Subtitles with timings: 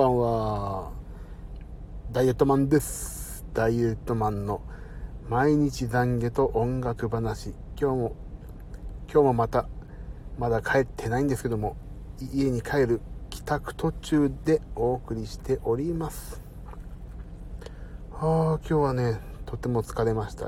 [0.00, 0.92] ばんは。
[2.10, 3.44] ダイエットマンです。
[3.52, 4.62] ダイエットマンの
[5.28, 7.50] 毎日懺悔と音楽話。
[7.78, 8.16] 今日も、
[9.12, 9.68] 今日もまた、
[10.38, 11.76] まだ帰ってないんですけども、
[12.32, 16.40] 家に帰る帰宅途中でお送りしております。
[18.14, 20.46] ああ、今日はね、とても疲れました。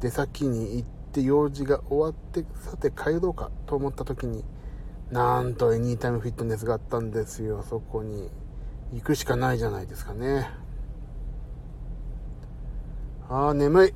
[0.00, 4.42] 出先に行って用事が終わって、さて帰ろうかと思った時に、
[5.12, 7.62] なんとエニータイムフィットネスがあったんですよ。
[7.68, 8.30] そこに
[8.94, 10.48] 行くしかないじゃないですかね。
[13.28, 13.94] ああ、眠い。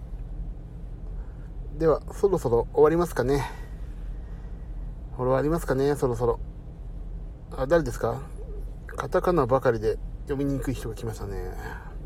[1.78, 3.50] では、そろそろ終わりますかね。
[5.16, 6.38] 終わりますかね、そろそろ。
[7.56, 8.20] あ、誰ですか？
[8.88, 11.50] カタカナばかりで読みにくい人が来ましたね。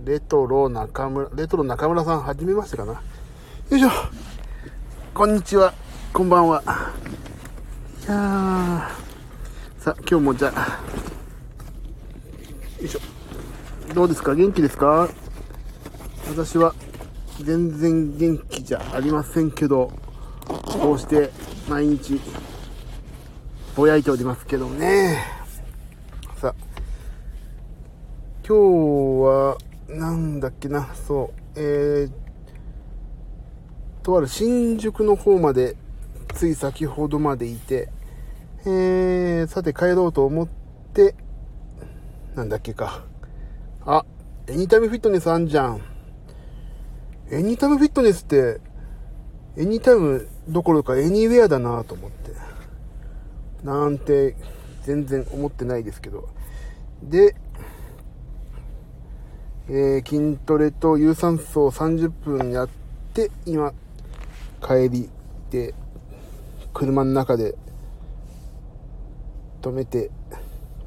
[0.05, 2.93] レトロ中村、レトロ中村さん、はじめましてかな。
[2.93, 3.01] よ
[3.77, 3.89] いしょ。
[5.13, 5.75] こんにちは。
[6.13, 6.63] こんばんは。
[8.01, 8.91] いや
[9.79, 10.81] さあ、今日もじゃあ、
[12.81, 13.01] よいしょ。
[13.95, 14.35] どうですか？
[14.35, 15.09] 元気ですか？
[16.29, 16.75] 私は
[17.43, 19.93] 全然元気じゃありませんけど、
[20.47, 21.31] こうして
[21.69, 22.19] 毎日
[23.77, 25.19] ぼやいておりますけどね。
[26.39, 26.55] さあ、
[28.47, 28.55] 今日
[29.27, 32.11] は、なんだっけな、そう、えー、
[34.03, 35.77] とある新宿の方まで
[36.35, 37.91] つい先ほどまでいて、
[38.65, 40.49] えー、さて帰ろうと思っ
[40.93, 41.15] て、
[42.35, 43.05] なんだっけか。
[43.87, 44.05] あ、
[44.47, 45.81] エニタイムフィットネスあんじゃん。
[47.31, 48.61] エニタイムフィットネスって、
[49.57, 52.33] エニタイムどころかエニウェアだなと思って。
[53.65, 54.37] なんて、
[54.83, 56.29] 全然思ってないですけど。
[57.03, 57.37] で、
[59.69, 62.69] えー、筋トレと有酸素を30分やっ
[63.15, 63.73] て、今、
[64.61, 65.11] 帰り
[65.51, 65.75] で、
[66.73, 67.55] 車の中で
[69.63, 70.11] 止めて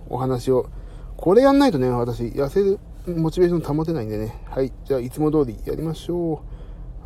[0.09, 0.69] お話を。
[1.17, 4.41] これやんないとね、私、痩せるモチベーション保てないんでね。
[4.45, 4.71] はい。
[4.85, 6.41] じゃあ、いつも通りやりましょ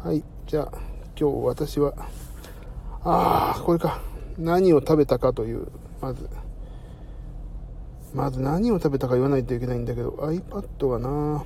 [0.03, 0.07] う。
[0.07, 0.23] はい。
[0.45, 0.71] じゃあ、
[1.19, 1.93] 今日私は、
[3.03, 4.01] ああ、これか。
[4.37, 5.67] 何を食べたかという、
[6.01, 6.29] まず。
[8.13, 11.43] まず何を食べたか言わないといけないんだけど、iPad がな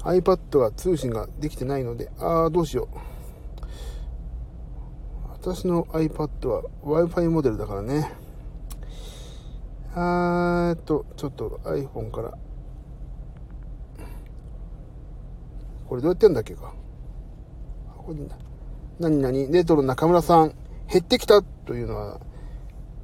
[0.00, 3.13] iPad は通信ができてないので、ああ、どうしよう。
[5.44, 8.10] 私の iPad は Wi-Fi モデルだからね。
[9.94, 12.32] あーっと、ちょっと iPhone から。
[15.86, 16.72] これどうやってんだっけか。
[17.94, 18.26] ここに。
[18.98, 20.54] 何何レトロ中村さん、
[20.90, 22.20] 減ってきたというのは、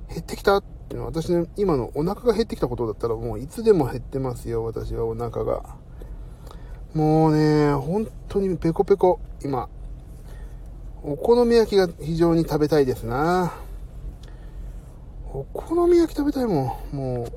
[0.09, 5.77] 減ってきたっていうのは私の今のお腹が減ってきたことだったらもういつでも減ってますよ、私はお腹が。
[6.95, 9.69] もうね、本当にペコペコ、今。
[11.03, 13.55] お好み焼きが非常に食べたいですな。
[15.33, 16.97] お好み焼き食べたいもん。
[16.97, 17.33] もう。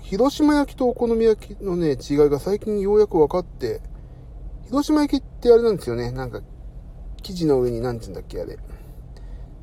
[0.00, 3.80] 広島焼きとお好み焼きのね、違いが最近ようやく分かって、
[4.66, 6.10] 広島焼きってあれなんですよね。
[6.10, 6.42] なんか、
[7.22, 8.58] 生地の上に何つうんだっけ、あれ。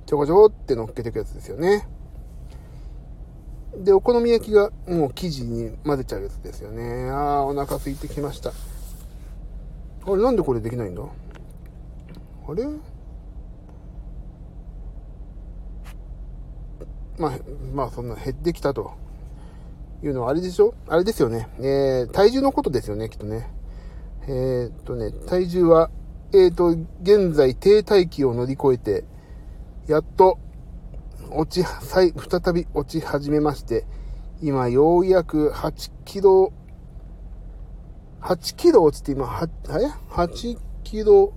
[0.05, 1.87] ちょこちょこって乗っけていくやつですよね。
[3.75, 7.11] で、お好み焼きがもう生地に混ぜちゃうやつですよね。
[7.11, 8.53] ああ、お腹空いてきました。
[10.05, 11.03] あれ、なんでこれできないんだ？
[11.03, 12.65] あれ？
[17.17, 17.31] まあ、
[17.73, 18.93] まあ、そんな減ってきたと
[20.01, 20.73] いうのはあれでしょ？
[20.87, 21.49] あれですよね。
[21.59, 23.51] えー、体重のことですよね、きっとね。
[24.23, 25.89] えー、っとね、体重は、
[26.33, 26.67] え、っと、
[27.01, 29.03] 現在低体期を乗り越えて、
[29.87, 30.37] やっと、
[31.31, 33.85] 落ち、再、再び落ち始めまして、
[34.41, 36.53] 今ようやく8キロ、
[38.21, 41.33] 8キロ落ちて今、は、あれ ?8 キロ、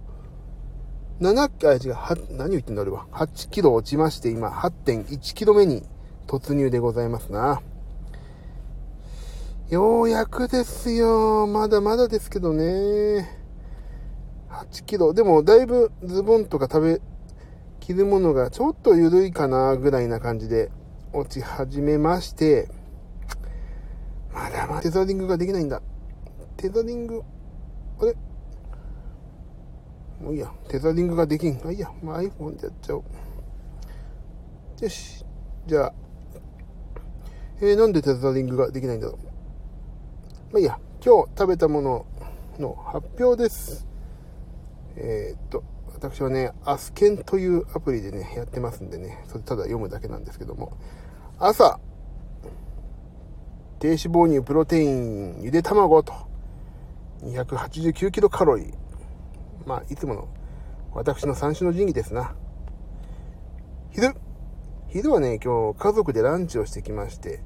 [1.20, 3.06] 7、あ、違う、は、何言ってんだ俺は。
[3.12, 5.84] 8キロ落ちまして、今、8.1キロ目に
[6.26, 7.62] 突入でございますな。
[9.70, 11.46] ようやくですよ。
[11.46, 13.38] まだまだですけどね。
[14.50, 15.14] 8キロ。
[15.14, 17.00] でも、だいぶズボンとか食べ、
[17.80, 20.70] 着るものがちょっと緩いかな、ぐらいな感じで
[21.12, 22.68] 落ち始めまして、
[24.34, 25.80] まだまだテザリングができないんだ。
[26.56, 27.22] テザリング、
[28.00, 28.14] あれ？
[30.20, 30.52] もういいや。
[30.68, 31.60] テザリングができん。
[31.66, 31.90] あ、いいや。
[32.02, 33.04] まあ、iPhone でやっちゃおう。
[34.80, 35.24] よし。
[35.66, 35.94] じゃあ、
[37.60, 39.16] えー、なんでテザリングができないんだろう？
[40.52, 40.78] まあいいや。
[41.04, 42.06] 今日食べたもの
[42.60, 43.88] の発表です。
[44.94, 45.64] えー、っと、
[45.94, 50.76] 私はね、アスケンというアプリでね、やってますんでね、それただ読むだけなんですけども、
[51.38, 51.80] 朝、
[53.80, 56.12] 低脂肪乳、プロテイン、ゆで卵と、
[57.22, 58.74] 289キロカロリー。
[59.66, 60.28] まあ、いつもの
[60.92, 62.34] 私の三種の神器ですな。
[63.90, 64.14] 昼、
[64.88, 67.42] 昼はね、今日家族でランチをしてきまして、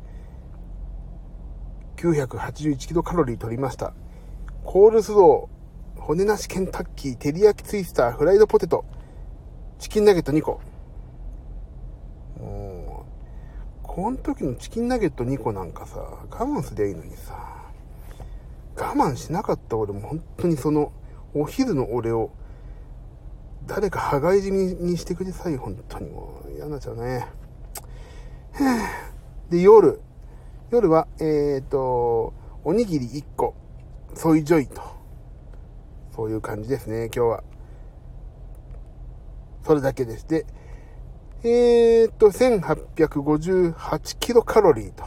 [1.97, 3.95] 981キロカロリー取りました。
[4.65, 8.85] コールスロー、骨なしケンタッキー、照り焼きツイスター、フライドポテト、
[9.79, 10.61] チキンナゲット2個。
[12.41, 17.56] もう、この時のチキンナゲット2個なんかさ、我慢すりゃいいのにさ、
[18.77, 20.93] 我慢しなかった俺も本当にその、
[21.35, 22.31] お昼の俺を、
[23.67, 26.53] 誰か羽交い締めにしてください、本当にもう。
[26.53, 27.27] 嫌になっちゃうね。
[29.51, 30.01] で、夜。
[30.71, 32.35] 夜は、えっ、ー、と、
[32.65, 33.55] おにぎり1個、
[34.15, 34.83] ソイジョイと。
[36.15, 37.45] そういう感じですね、今日は。
[39.65, 40.29] それだけです。
[40.29, 40.47] で、
[41.43, 45.05] えっ、ー、と、1858キロカロリーと。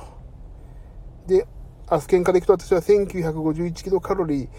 [1.28, 1.48] で、
[1.90, 4.50] アスケンから行くと私は1951キロカロリー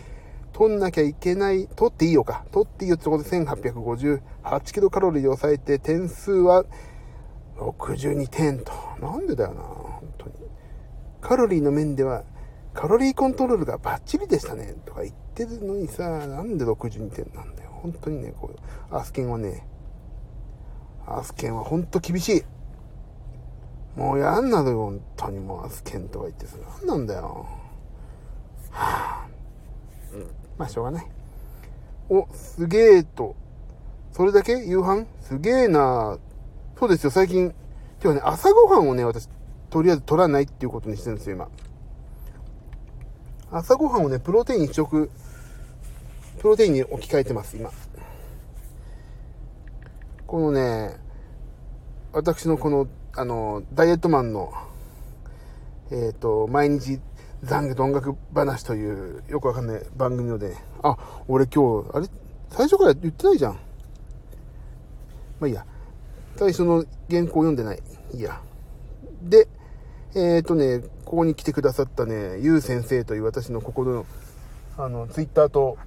[0.53, 2.45] 取んなきゃいけない、取っていいよか。
[2.51, 4.21] 取っていいよってころで1858
[4.73, 6.65] キロカロリーで抑えて、点数は
[7.57, 8.73] 62点と。
[9.01, 10.33] なんでだよな、本当に。
[11.21, 12.25] カロリーの面では、
[12.75, 17.71] カロリーコントロールがバッチリでしたね、とか言ってるのにさ、なんで62点なんだよ。
[17.83, 19.67] 本当にね、こう、アスケンはね、
[21.07, 22.43] アスケンは本当厳しい。
[23.97, 27.47] もうやんなのよ、本当にもうアスケンとか言ってさ、なんなんだよ。
[28.71, 30.27] はぁ、うん。
[30.57, 31.07] まあ、しょうがない。
[32.09, 33.35] お、すげえと。
[34.13, 34.53] それだけ？
[34.53, 35.07] 夕飯？
[35.21, 36.19] すげえな
[36.79, 37.55] そうですよ、最近。
[38.01, 39.29] てかね、朝ごはんをね、私、
[39.69, 41.49] とりあえず取らないっていうことにしてるんですよ、今。
[43.51, 45.11] 朝ごはんをね、プロテイン一食、
[46.39, 47.71] プロテインに置き換えてます、今。
[50.27, 50.97] このね、
[52.13, 54.53] 私のこの、あの、ダイエットマンの、
[55.91, 57.01] えっ、ー、と、毎日
[57.45, 60.97] 懺悔と音楽話という、よくわかんない番組ので、あ、
[61.27, 62.07] 俺今日、あれ？
[62.51, 63.53] 最初から言ってないじゃん。
[65.41, 65.65] まあいいや。
[66.37, 67.83] 最初の原稿読んでない。
[68.15, 68.41] いいや。
[69.23, 69.49] で、
[70.15, 74.07] えっ、ー、とね、ここに来てくださったね、ゆう先生という私の心の、
[74.79, 75.79] あの、ツイッターと、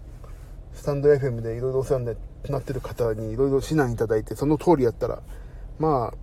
[0.73, 2.15] スタンド FM でいろいろお世話に
[2.49, 5.21] なってる方にいろいろ指南いただいて、その通りやったら、
[5.77, 6.22] まあ、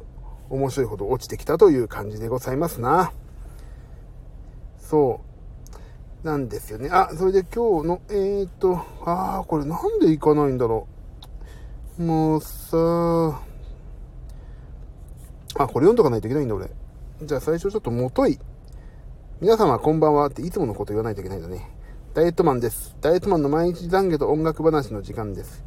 [0.51, 3.13] 面白いほど落ちてきたという感じでございますな。
[4.79, 5.21] そ
[6.23, 6.27] う。
[6.27, 6.91] なんですよね。
[6.91, 10.87] あ、それで今日の、えーと、ああ、これなんで行かないんだろ
[11.99, 12.03] う。
[12.03, 12.77] もうさ、
[15.55, 16.71] あ、これ読んどかないといけないんだ、俺。
[17.23, 18.39] じゃあ最初ちょっともとい。
[19.41, 21.71] 皆様こんばんはっていつものこと言わないといけないんだね。
[22.13, 22.97] ダイエットマンです。
[23.01, 25.65] ダイエットマンの毎日懺悔と音楽話の時間です。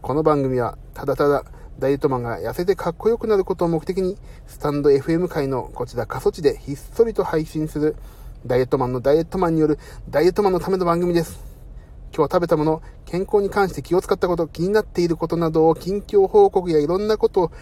[0.00, 1.44] この番組は、ただただ、
[1.78, 4.16] ダイエットマンが痩せてかっこよくなることを目的に、
[4.46, 7.96] スタンド FM 界のこちら過疎地でひっそりと配信する、
[8.46, 9.78] ダイエットマンのダイエットマンによる、
[10.08, 11.40] ダイエットマンのための番組です。
[12.16, 17.52] 今日食べたもの、健康に関して気を使ったこと、気になっていることなどを近況報告やいろんなことを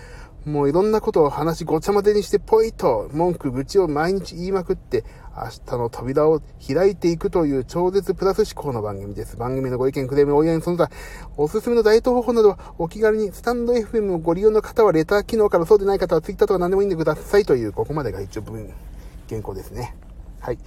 [0.44, 9.38] もういろんなことを話ごちゃ混ぜにしてポイと文句愚痴を毎日言いまくって明日の扉を開いていくという超絶プラス思考の番組です。
[9.38, 10.90] 番組のご意見、クレーム、お祝いその他、
[11.38, 18.70] おすすめのダイエット方法などはお気軽にスタンド FM をご利用の方はレター機能からそうでない方は Twitter とか何でもいいんでくださいというここまでが一応文、
[19.28, 19.96] 原稿ですね。
[20.40, 20.58] はい。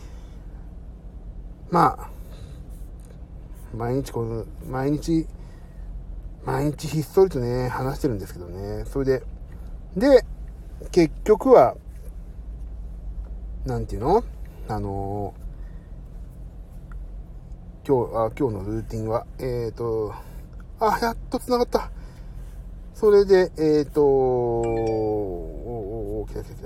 [1.69, 2.09] まあ、
[3.75, 5.27] 毎日この、毎日、
[6.43, 8.85] 毎日ひっそりとね、話してるんですけどね。
[8.85, 9.23] それで、
[9.95, 10.25] で、
[10.91, 11.75] 結局は、
[13.65, 14.23] なんていうの？
[14.67, 20.11] あのー、今日、あ、今日のルーティンは、えっ、ー、と、
[20.79, 21.91] あ、やっと繋がった。
[22.95, 24.07] それで、えっ、ー、と、お
[26.17, 26.61] おお来た来た来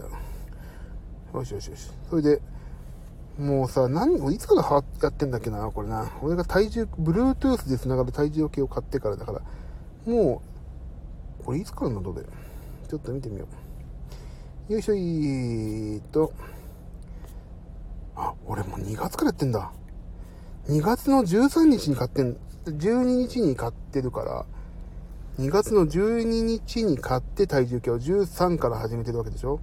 [1.33, 1.39] た。
[1.39, 1.91] よしよしよし。
[2.09, 2.41] それで、
[3.37, 6.09] もうさ、何、いつからやってんだっけな、これな。
[6.21, 9.41] 俺が体重、Bluetooth で繋がる体重計を買ってからだから、
[10.05, 10.41] も
[11.41, 12.21] う、これいつからのどれ？
[12.87, 13.47] ちょっと見てみよ
[14.69, 14.73] う。
[14.73, 16.31] よいしょいーと。
[18.21, 19.71] あ、俺もう2月からやってんだ。
[20.67, 22.35] 2月の13日に買ってん、
[22.65, 24.45] 12日に買ってるから、
[25.39, 29.61] 2月の12日に買って体重計を13から始めてるわけでしょ？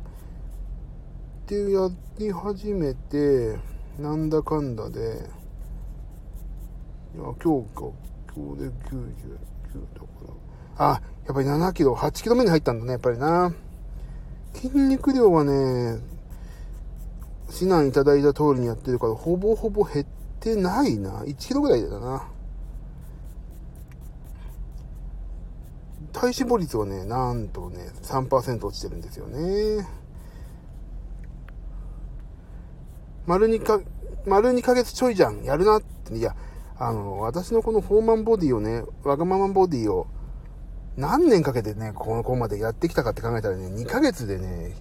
[1.47, 3.59] で、やり始めて、
[3.99, 5.01] なんだかんだで、
[7.15, 7.83] いや、今日か、
[8.35, 8.73] 今日で99
[9.95, 10.07] だか
[10.79, 13.53] ら、あ、やっぱり7キロ、8キロ目に入ったんだね、やっぱりな。
[14.55, 15.99] 筋肉量はね、
[17.53, 20.07] 指南いただいた通りにやってるから、ほぼほぼ減っ
[20.41, 21.23] てないな。
[21.23, 22.29] 1キロぐらいだな。
[26.13, 29.87] 体脂肪率はね、なんとね、3%落ちてるんですよね。
[33.27, 33.81] 丸2か、
[34.27, 35.43] 丸2ヶ月ちょいじゃん。
[35.45, 36.17] やるなって。
[36.17, 36.35] いや、
[36.79, 40.07] あの、私のこのフォーマンボディをね、わがままボディを、
[40.97, 44.75] 何年かけてね、この子までやってきたかって考えたらね、2ヶ月でね、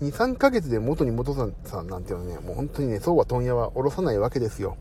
[0.00, 4.76] 2、3ヶ月で元に戻さんなんていうのはね、もう本当にね、そうは問屋は下ろさないわけですよ。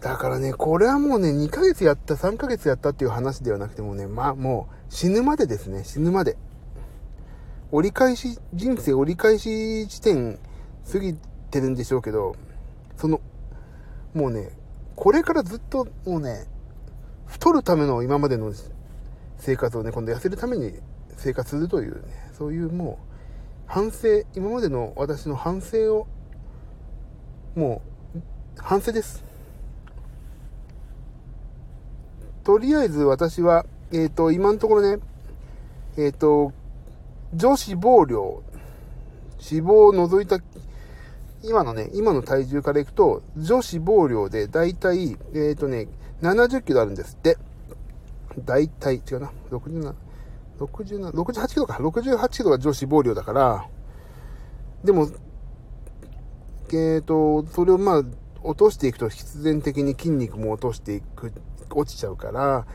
[0.00, 6.36] だからね、これはもうね、2ヶ月やった、3ヶ月やったっていう話ではなくてもね、まあもう死ぬまでですね、死ぬまで。
[7.72, 10.38] 折り返し、人生折り返し地点
[10.92, 11.14] 過ぎ
[11.50, 12.36] てるんでしょうけど、
[12.96, 13.20] その、
[14.14, 14.50] もうね、
[14.94, 16.46] これからずっともうね、
[17.26, 18.52] 太るための今までの
[19.38, 20.74] 生活をね、今度痩せるために
[21.16, 23.05] 生活するというね、そういうもう、
[23.66, 26.06] 反省、今までの私の反省を、
[27.54, 27.82] も
[28.14, 28.20] う、
[28.56, 29.24] 反省です。
[32.44, 35.02] とりあえず私は、えっ、ー、と、今のところね、
[35.96, 36.52] えっ、ー、と、
[37.34, 38.42] 女子肪量、
[39.50, 40.38] 脂肪を除いた
[41.42, 45.88] 今のね、今の体重からいくと、女子肪量でだいたい、えっ、ー、とね、
[46.22, 47.36] 70キロあるんですって。
[48.44, 49.94] だいたい、違うな、67、
[50.58, 51.74] 67、68キロか。
[51.74, 53.66] 68キロが女子肪量だから、
[54.84, 55.08] でも、
[56.68, 58.02] えっ、ー、と、それをまあ、
[58.42, 61.32] 落としていくと必然的に筋肉も落としていく、
[61.70, 62.66] 落ちちゃうから、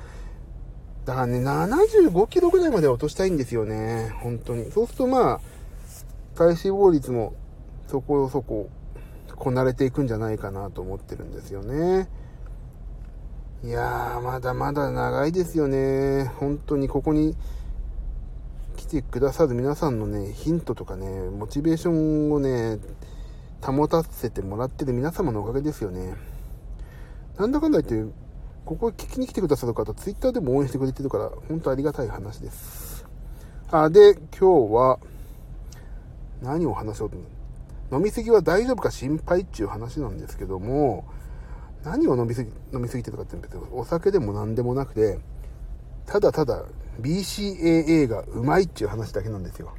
[1.05, 4.13] だからね、75キロぐらいまで落としたいんですよね。
[4.21, 4.71] 本当に。
[4.71, 5.41] そうするとまあ、
[6.35, 7.33] 体脂肪率も
[7.87, 8.69] そこそこ
[9.35, 12.07] こなれていくんじゃないかなと思ってるんですよね。
[13.63, 16.31] いやー、まだまだ長いですよね。
[16.37, 17.35] 本当にここに
[18.91, 22.77] てくださる皆さんのね、ヒントとかね、モチベーションをね、
[23.61, 26.15] 保たせてもらってる皆様のおかげですよね。
[27.37, 28.13] なんだかんだ言って、
[28.65, 33.07] ここ聞きに来てくださる方、ツイッターでも応援してくれてるから、本当ありがたい話です。
[33.71, 34.99] あ、で、今日は、
[36.41, 37.17] 何を話そうと
[37.95, 41.05] 飲みすぎは大丈夫か心配っていう話なんですけども、
[41.83, 45.19] 何を飲みすぎ、飲みすぎてるかって言うと、お酒でも何でもなくて、
[46.05, 46.65] ただただ
[46.99, 49.73] BCAA がうまいっていう話だけなんですよ。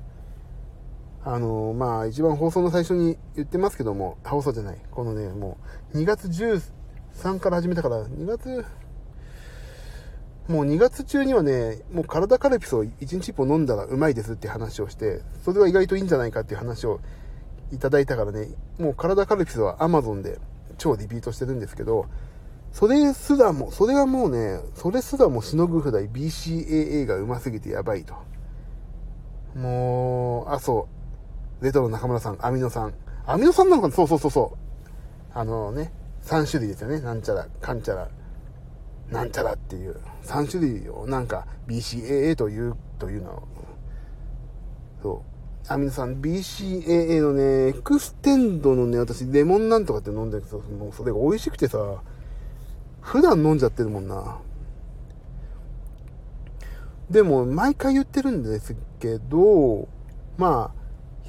[1.24, 4.78] あのまあ、一番放送の最初に言ってますけども、放送じゃない。
[4.90, 5.56] このね、も
[5.94, 8.64] う、2月13から始めたから、2月、
[10.48, 16.98] もう2月中にはね、もう体カルピスを1日1本飲んだらうまいですって話をして、それは意外といいんじゃないかっていう話を
[17.70, 18.48] いただいたからね、
[18.80, 20.40] もう体カルピスは Amazon で
[20.76, 22.06] 超リピートしてるんですけど、
[22.72, 28.14] それすらも、それはもうね、それすらもしのぐくらい BCAA がうますぎてやばいと。
[29.54, 30.88] もう、あ、そ
[31.60, 31.64] う。
[31.64, 32.94] レトロ中村さん、アミノ酸。
[33.26, 33.94] アミノ酸なのかな？
[33.94, 34.58] そうそうそうそう。
[35.34, 35.92] あのね、
[36.24, 37.00] 3種類ですよね。
[37.00, 38.08] なんちゃら、かんちゃら、
[39.10, 40.00] なんちゃらっていう。
[40.24, 43.42] 3種類をなんか BCAA という、というのを、
[45.02, 45.22] そ
[45.68, 45.72] う。
[45.72, 51.78] あ、皆さん、BCAA のね、エクステンドのね、私、レモンなんとかって飲んでるけど、もうそれが美味しくてさ、
[53.02, 54.38] 普段飲んじゃってるもんな。
[57.10, 59.88] でも、毎回言ってるんですけど、
[60.38, 60.72] ま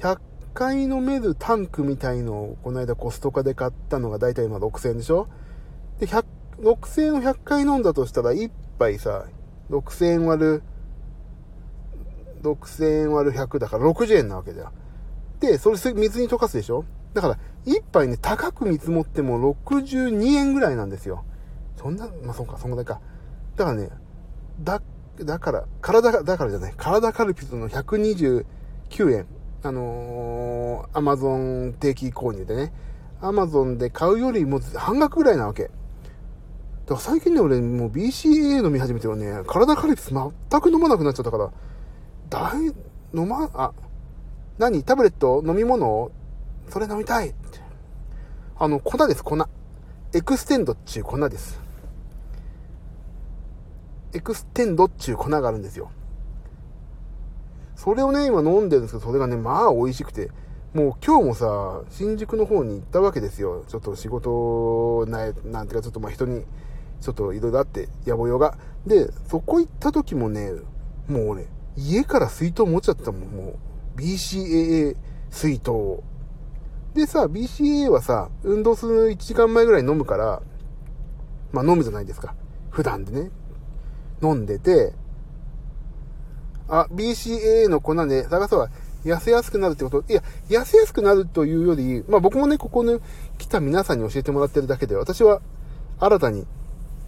[0.00, 0.18] 100
[0.54, 5.28] 回飲めるタンクみたいのを、この間コストコで買ったのが大体今6000円でしょ？
[5.98, 6.24] で、100、
[6.60, 9.26] 6000円を100回飲んだとしたら、1杯さ、
[9.68, 10.62] 6000円割る
[12.42, 14.72] 6000円割る100だから60円なわけだよ。
[15.40, 16.84] で、それ水に溶かすでしょ？
[17.12, 21.24] だから、1杯ね、高く見積もっても62円ぐらいなんですよ。
[21.76, 23.00] そんな、まあ、そうか、そんぐらいか。
[23.56, 23.90] だからね、
[24.60, 24.82] だ、
[25.22, 28.44] だから、体、だからじゃない、体カルピスの129
[29.12, 29.26] 円。
[29.62, 32.72] あのー、アマゾン定期購入でね、
[33.22, 35.64] アマゾンで買うよりも半額ぐらいなわけ。
[35.64, 41.50] だから最近ね、俺もう BCA 飲み始めてはね、体カルピス全く飲まなくなっちゃったから、
[42.28, 42.74] 大、
[43.14, 43.72] 飲ま、あ、
[44.58, 44.84] 何？
[44.84, 45.42] タブレット？
[45.46, 46.10] 飲み物？
[46.68, 47.34] それ飲みたい
[48.58, 49.38] あの、粉です、粉。
[50.12, 51.63] エクステンドっちゅう粉です。
[54.14, 55.90] エクステンドっちゅう粉があるんですよ。
[57.74, 60.30] それをね、今飲んでるんですけど、それがね、まあ美味しくて。
[60.72, 63.64] もう今日もさ、新宿の方に行ったわけですよ。
[63.68, 66.42] ちょっと仕事ない、なんていうか、ちょっとまあ人に、
[67.00, 68.56] ちょっといろいろあって、野暮用が。
[68.86, 70.52] で、そこ行った時もね、
[71.08, 73.42] もうね、家から水筒持っちゃったもん、も
[73.96, 74.00] う。
[74.00, 74.96] BCAA
[75.30, 76.02] 水筒
[76.94, 80.42] でさ、BCAA はさ、運動する1時間前ぐらい飲むから、
[81.52, 82.34] まあ飲むじゃないですか。
[82.70, 83.30] 普段でね。
[84.24, 84.92] 飲んでて、
[86.68, 88.70] あ、BCAA の粉ね、探そうは
[89.04, 90.04] 痩せやすくなるってこと。
[90.10, 92.98] いや、痩せやすくなるというより、まあ僕もね、ここね、
[93.38, 95.42] 来た皆さんに教えてもらってるだけで、私は
[96.00, 96.46] 新たに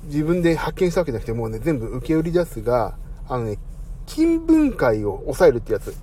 [0.05, 2.97] 自分で発見したわけじゃなくて、もうね、全部受け売りですが、
[3.29, 3.59] あのね、
[4.07, 5.95] 筋分解を抑えるってやつ。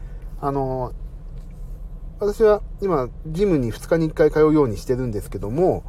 [0.41, 0.93] あの、
[2.19, 5.83] 私は今、ジムに2日に1回通うようにしてるんですけども、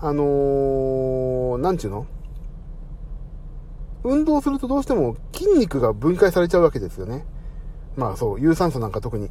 [0.00, 2.06] あのー、なんちゅうの？
[4.04, 7.24] 運動するとどうしても筋肉が分解されちゃうわけですよね。
[7.96, 9.30] まあそう、有酸素なんか特に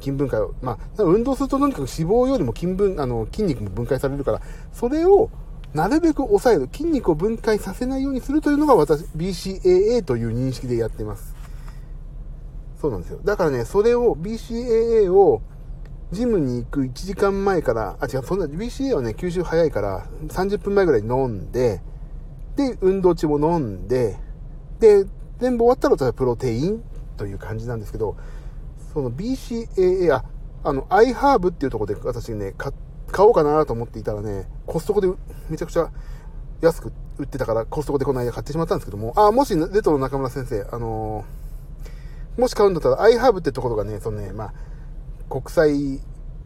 [0.00, 4.40] 筋分解を、まあ、運動するととにかく脂肪よりも筋分、あの、筋肉も分解されるから、
[4.72, 5.30] それを
[5.74, 11.34] なるべく抑える、筋肉を分解させないようにするというのが私、BCAA という認識でやっています。
[12.80, 13.20] そうなんですよ。
[13.24, 15.42] だからね、それを、BCAA を、
[16.12, 21.80] ジムに行く1時間前から、あ、違う、そんな、BCA はね、吸収早いから、30分前ぐらい飲んで、
[22.56, 24.16] で、運動中も飲んで、
[24.80, 25.06] で、
[25.38, 26.82] 全部終わったら、例えばプロテイン
[27.16, 28.16] という感じなんですけど、
[28.92, 30.24] その BCAA、あ、
[30.62, 32.72] あの、iHerb っていうところで私ね、買
[33.26, 35.08] おうかなと思っていたらね、コストコで
[35.48, 35.90] めちゃくちゃ
[36.60, 44.54] 安く売ってたから、コストコでこの間買ってしまったんですけども、あ、もし、レトロ中村先生、あのー、もし買うんだったら iHerb ってところがね、そのね、まあ、
[45.28, 46.00] 国際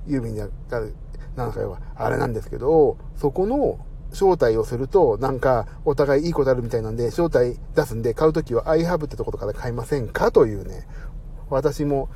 [0.06, 0.94] 郵便である、
[1.36, 3.78] なんかは、あれなんですけど、そこの
[4.12, 10.86] 招待をすると、なんか、お互いいいことあるみたいなんで、招待出すんで、買うときは iHerb ってところから買いませんかというね、
[11.50, 12.08] 私も、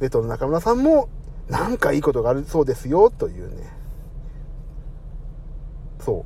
[0.00, 1.08] レトロ中村さんも、
[1.48, 3.70] なんかいいことがあるそうですよ、というね。
[6.00, 6.24] そ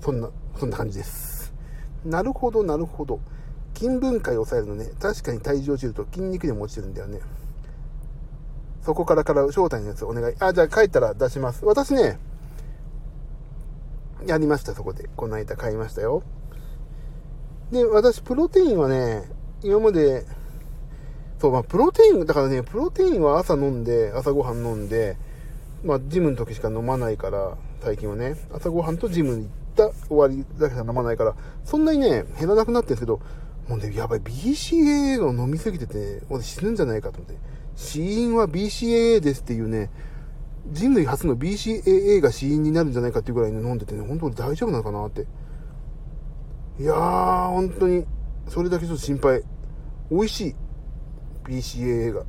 [0.00, 0.04] う。
[0.04, 1.52] そんな、そんな感じです。
[2.04, 3.20] なるほど、なるほど。
[3.74, 7.20] 筋分解を抑えるのね、確かに体重落ちると筋肉でも落ちてるんだよね。
[8.82, 10.34] そこからから招待のやつお願い。
[10.38, 11.64] あ、じゃあ帰ったら出します。
[11.64, 12.18] 私ね、
[14.26, 15.08] やりました、そこで。
[15.16, 16.22] この間買いましたよ。
[17.70, 19.24] で、私、プロテインはね、
[19.62, 20.24] 今まで、
[21.38, 25.16] そう、まあ、プロテイン、だからね、プロテインは朝飲んで、朝ごはん飲んで、
[25.84, 33.20] まあ、ジムの時しか飲まないから、最近はね、朝ごはんとジムに行った終わりだけしか飲まないから、そんなにね、減らなくなってるんですけど、
[33.68, 37.38] もうね、やばい、BCAA を飲みすぎてて、俺死ぬんじゃないかと思って。
[37.76, 39.90] 死因は BCAA ですっていうね、
[40.70, 45.26] 人類初の BCAA が死因になるんじゃないかっていうぐらいね、飲んでてね、本当に大丈夫なのかなって。
[46.80, 48.04] いやー、本当に、
[48.48, 49.42] それだけちょっと心配。
[50.10, 50.54] 美味しい。
[51.44, 52.24] BCAA が。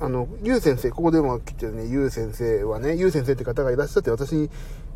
[0.00, 4.50] あの、ゆう先生、ここでも来てるね、ゆう先生はね、ゆう先生って方がいらっしゃって、私に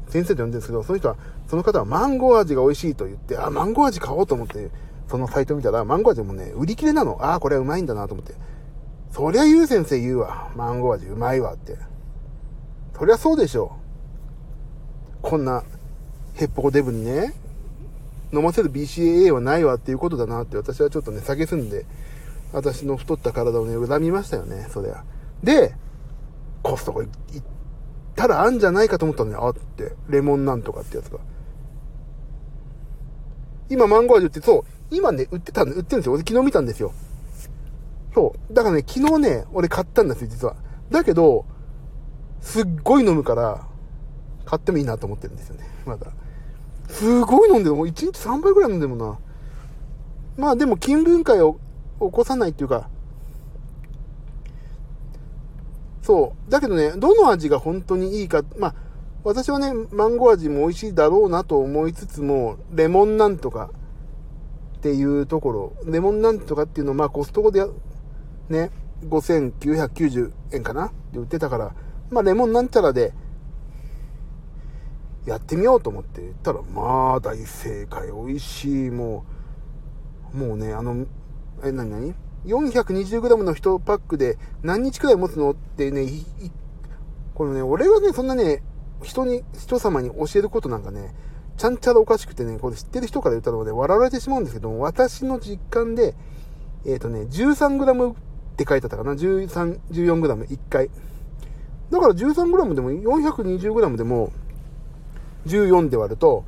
[0.09, 4.71] 先生と呼んでるんですけど、その人は、その方はマンゴー味が美味しいと言って、あ、マンゴー味買おうと思って、
[5.09, 7.19] そのサイト見たら、マンゴー味もね、売り切れなの。
[7.21, 8.35] ああ、これはうまいんだなと思って。
[9.17, 10.53] そりゃゆう先生言うわ。
[10.57, 11.79] マンゴー味うまいわって。
[12.95, 13.75] そりゃそうでしょ
[15.15, 15.23] う。
[15.23, 15.65] こんな、
[16.35, 17.33] ヘッポコデブにね、
[18.31, 21.87] 飲ませる BCAA はないわっていうことだなって私はちょっとね、下げすんで、
[22.53, 25.03] 私の太った体をね、恨みましたよね、そりゃ。
[25.43, 25.75] で、
[26.63, 27.43] コストコ行っ
[28.17, 31.21] たらあんじゃないかと思ったのに、あって、レモンなんとかってやつが。
[33.71, 36.13] 今、マンゴー味売って、そう、今ね、売ってたん売ってるんですよ。
[36.13, 36.93] 俺昨日見たんですよ。
[38.17, 38.55] そう。
[38.55, 40.57] だからね、昨日ね、俺買ったんですよ、実は。
[40.91, 41.45] だけど、
[42.41, 43.67] すっごい飲むから、
[44.47, 46.07] 買ってもいいなと思ってるんですよね、まだ。
[46.89, 47.77] すごい飲んでる。
[47.77, 49.19] もう1日3杯ぐらい飲んでるもんな。
[50.39, 51.59] まあでも、筋分解を
[52.01, 52.89] 起こさないっていうか、
[56.01, 56.51] そう。
[56.51, 58.75] だけどね、どの味が本当にいいか、まあ、
[59.25, 63.69] 私はね、マンゴー味も美味しいだろうなと思いつつも、レモンなんとか
[64.79, 67.63] っていうところ、レモンなんとかっていうのを、まあ、コストコで、
[68.49, 68.71] ね、
[69.05, 70.87] 5990円かな？
[70.87, 71.75] って売ってたから、
[72.11, 73.13] まあ、レモンなんちゃらで、
[75.27, 78.07] やってみようと思って言ったら、まあ、大正解。
[78.13, 78.91] 美味しい。
[78.91, 79.27] も
[80.33, 81.07] う、もうね、あの、
[81.65, 85.51] え、なになに ?420g の1パックで何日くらい持つの？
[85.51, 86.07] ってね、
[87.35, 88.63] このね、俺はね、そんなね、
[89.03, 91.13] 人に、人様に教えることなんかね、
[91.57, 96.15] ちゃんちゃらおかしくてね、これ知ってる人から言ったので笑われてしまうんですけども、私の実感で、
[96.85, 98.15] えっ、ー、とね、13g
[98.57, 100.91] って書いてあったかな ?13、14g、1回。
[101.91, 104.33] だから 13g でも 420g でも
[105.47, 106.45] 14で割ると、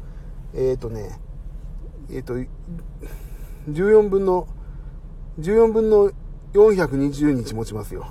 [0.55, 1.21] えっ、ー、とね、
[2.11, 2.35] えっ、ー、と、
[3.71, 4.49] 14分の
[5.38, 6.11] 14分の
[6.55, 8.09] 420日持ちますよ。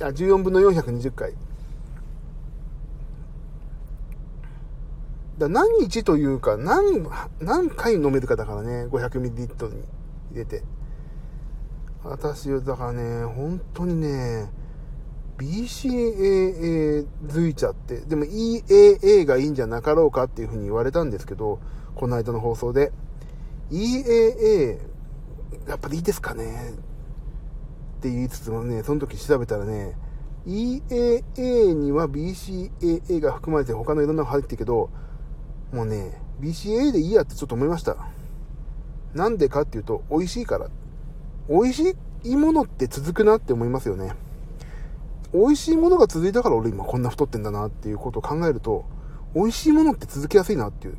[0.00, 1.34] あ、14分の420回。
[5.36, 7.06] だ何日というか、何、
[7.40, 9.82] 何回飲めるかだからね、500ml に
[10.32, 10.62] 入れて。
[12.02, 14.50] 私、だからね、本当にね、
[15.38, 21.60] BCAA づいちゃって、でも EAA がいいんじゃなかろうかっていうふうに言われたんですけど、
[21.94, 22.92] この間の放送で。
[23.70, 24.78] EAA
[25.68, 26.74] やっぱりいいですかね？
[27.98, 29.94] って言いつつもね、その時調べたらね、
[30.46, 34.90] EAA には BCAA が含まれて他のいろんなのが入ってるけど、
[35.72, 37.96] もうね、BCAA でいいやってちょっと思いました。
[39.14, 40.68] なんでかっていうと、美味しいから。
[41.50, 44.14] 美味しいものって続くなって思いますよね。
[45.34, 48.84] 美味しいものが続いたから俺今こんな太ってんだなっていうことを考えると、
[49.34, 50.98] 美味しいものって続きやすいなっていう。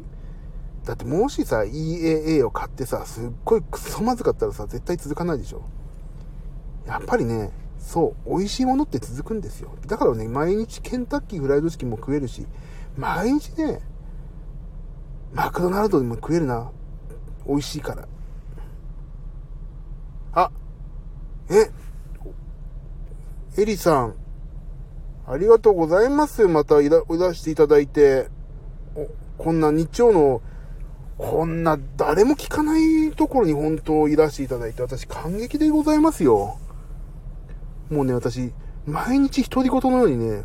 [0.83, 5.61] だってもしさ、EAA を買ってさ、すっごいクソまずかったらさ、絶対続かないでしょ。
[6.85, 9.71] やっぱりね、そう、美味しいものって続くんですよ。
[9.87, 12.45] だからね、毎日ケンタッキーフライドチキンも食えるし、
[12.97, 13.79] 毎日ね、
[15.33, 16.71] マクドナルドでも食えるな。
[17.47, 18.07] 美味しいから。
[20.33, 20.51] あ、
[21.49, 21.71] え、
[23.61, 24.15] エリさん、
[25.27, 26.47] ありがとうございます。
[26.47, 28.29] またいら、いらしていただいて。
[29.37, 30.41] こんな日曜の、
[31.17, 36.59] こんな誰も聞かないところに本当いらしていただいて、私感激でございますよ。
[37.89, 38.53] もうね、私、
[38.85, 40.43] 毎日独り言のようにね、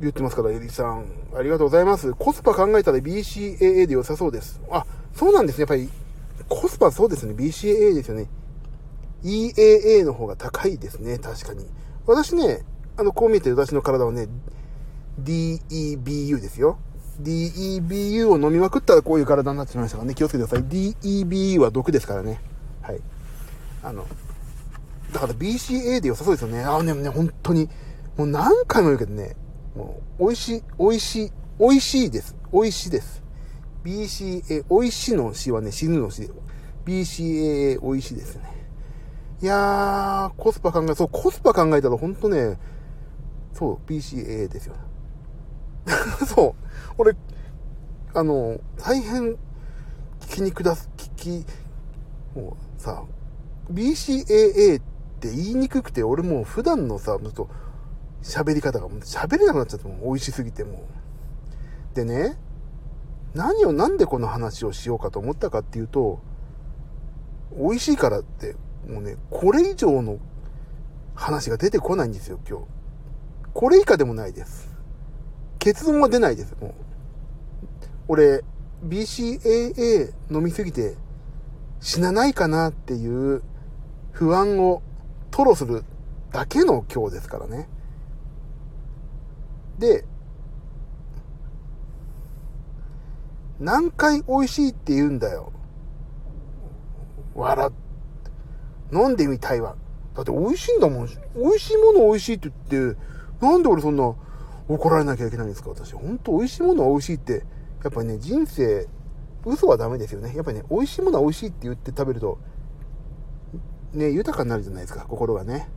[0.00, 1.04] 言ってますから、エリさん。
[1.36, 2.14] ありがとうございます。
[2.14, 4.60] コスパ考えたら BCAA で良さそうです。
[4.70, 5.62] あ、そうなんですね。
[5.62, 5.90] やっぱり、
[6.48, 7.34] コスパそうですね。
[7.34, 8.26] BCAA ですよね。
[9.24, 11.18] EAA の方が高いですね。
[11.18, 11.66] 確かに。
[12.06, 12.64] 私ね、
[12.96, 14.28] あの、こう見えて私の体はね、
[15.22, 16.78] DEBU ですよ。
[17.22, 20.14] DEBU を飲みまくったらこういう体になってしまいましたからね。
[20.14, 20.64] 気をつけてください。
[20.64, 22.40] DEBU は毒ですからね。
[22.82, 23.00] はい。
[23.82, 24.06] あの、
[25.12, 26.62] だから BCA で良さそうですよね。
[26.62, 27.68] あのね、ね、本当に、
[28.16, 29.36] もう何回も言うけどね、
[29.76, 32.36] もう、美味しい、美味しい、美味しいです。
[32.52, 33.22] 美味しいです。
[33.84, 36.30] BCA、美味しいの詩はね、死ぬの詩。
[36.84, 38.59] BCAA 美味しいですね。
[39.42, 42.58] いやー、コスパ考え、そう、コスパ考えたらほんとね、
[43.54, 44.74] そう、BCAA ですよ。
[46.26, 46.54] そう。
[46.98, 47.16] 俺、
[48.12, 51.46] あの、大変、聞きにくだす、聞き、
[52.38, 53.02] もうさ、
[53.72, 54.82] BCAA っ
[55.20, 57.48] て言いにくくて、俺もう普段のさ、ちょっと、
[58.22, 60.84] 喋り方が喋れなくなっちゃってもう美味しすぎても
[61.92, 61.94] う。
[61.94, 62.38] でね、
[63.34, 66.20] 何をなんでこの話をしようかと思ったかっていうと、
[67.56, 68.56] 美味しいからって、
[68.88, 70.18] もうね、これ以上の
[71.14, 72.64] 話が出てこないんですよ、今日。
[73.52, 74.70] これ以下でもないです。
[75.58, 76.74] 結論は出ないです、もう。
[78.08, 78.42] 俺、
[78.84, 80.96] BCAA 飲みすぎて
[81.80, 83.42] 死なないかなっていう
[84.12, 84.82] 不安を
[85.30, 85.84] 吐露する
[86.32, 87.68] だけの今日ですからね。
[89.78, 90.04] で、
[93.58, 95.52] 何回美味しいって言うんだよ。
[97.34, 97.72] 笑っ
[98.92, 99.76] 飲んでみたいわ。
[100.14, 101.06] だって美味しいんだもん。
[101.06, 101.12] 美
[101.46, 103.00] 味しいもの美味しいって言って、
[103.40, 104.14] なんで俺そんな
[104.68, 105.70] 怒られなきゃいけないんですか？
[105.70, 105.92] 私。
[105.94, 107.44] ほんと美味しいものは美味しいって、
[107.82, 108.88] やっぱりね、人生、
[109.44, 110.34] 嘘はダメですよね。
[110.34, 112.38] やっぱりね、美味しいものは美味しいって言って食べると、
[113.94, 115.68] ね、豊かになるじゃないですか、心がね。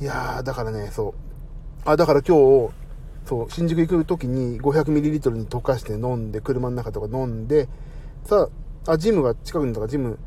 [0.00, 1.14] いやー、だからね、そう。
[1.84, 2.72] あ、だから今日、
[3.26, 7.68] そう、新宿行く時に 500ml に溶かして飲んで、車の中とか飲んで、
[8.24, 8.48] さ
[8.86, 10.18] あ、あ、ジムが近くにいたかジム、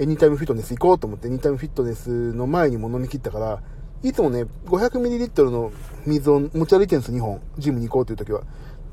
[0.00, 3.62] エニタイムフィットネス行こうと思って、エニタイムフィットネスの前にも飲み切ったから、
[4.02, 5.72] いつもね、500ml の
[6.06, 7.42] 水を持ち歩いてるんです2本。
[7.58, 8.40] ジムに行こうという時は。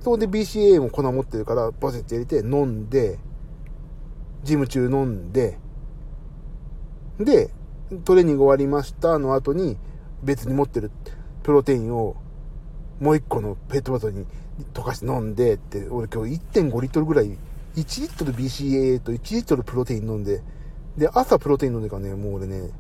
[0.01, 3.19] そこで BCA も粉持ってるから、バセッて入れて飲んで、
[4.43, 5.57] ジム中飲んで、
[7.21, 7.51] で、
[8.03, 9.77] トレーニング終わりましたの後に、
[10.23, 10.91] 別に持ってる
[11.41, 12.17] プロテインを
[12.99, 14.25] もう一個のペットボトルに
[14.73, 17.37] 溶かして飲んでって、俺今日1.5リットルぐらい、
[17.77, 20.41] 1リットル BCA と1リットルプロテイン飲んで、
[20.97, 22.71] で、朝プロテイン飲んでからね、もう俺ね、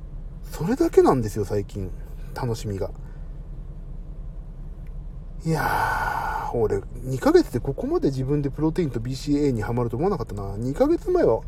[0.51, 1.91] それだけなんですよ、最近。
[2.33, 2.89] 楽しみが。
[5.45, 10.55] いやー、俺、2ヶ月でここまで自分でプロテインと BCA にはまると思わなかったな。
[10.55, 11.41] 2ヶ月前は、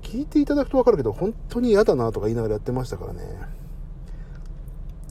[0.00, 3.20] 聞いていただくとわかるけど、本当に嫌だなとか言いながらやってましたからね。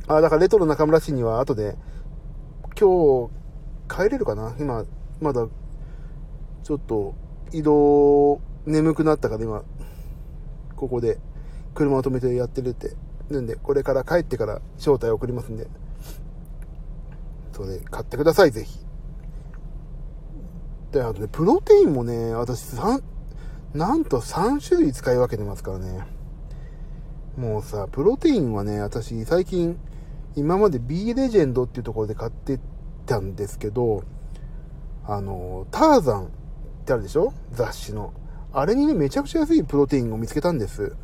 [0.07, 1.77] あ、だからレトロ中村氏には後で、
[2.79, 3.31] 今日、
[3.87, 4.55] 帰れるかな？
[4.59, 4.85] 今、
[5.19, 5.47] まだ、
[6.63, 7.13] ちょっと、
[7.51, 9.63] 移動、眠くなったから今、
[10.77, 11.19] ここで、
[11.73, 12.95] 車を止めてやってるって。
[13.29, 15.67] なんで、これから帰ってから招待を送りますんで、
[17.51, 18.79] それ、買ってください、ぜひ。
[20.93, 23.03] で、あとね、プロテインもね、私3、
[23.73, 26.07] なんと3種類使い分けてますからね。
[27.35, 29.77] もうさ、プロテインはね、私、最近、
[30.35, 32.59] 今まで B レジェンドっていうところで買って
[33.05, 34.03] たんですけど、
[35.05, 36.29] あの、ターザンっ
[36.85, 37.33] てあるでしょ？
[37.51, 38.13] 雑誌の。
[38.53, 40.95] あれにね、めちゃくちゃ安いプロテインを見つけたんです。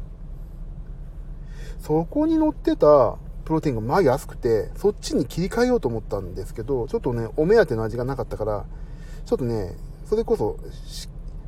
[1.79, 8.65] そこに載ってたプロテインがまあ安くて、そっちに切り替えようと思ったんですけど、ちょっとね、お目当ての味がなかったから、
[9.25, 9.75] ちょっとね、
[10.05, 10.57] それこそ、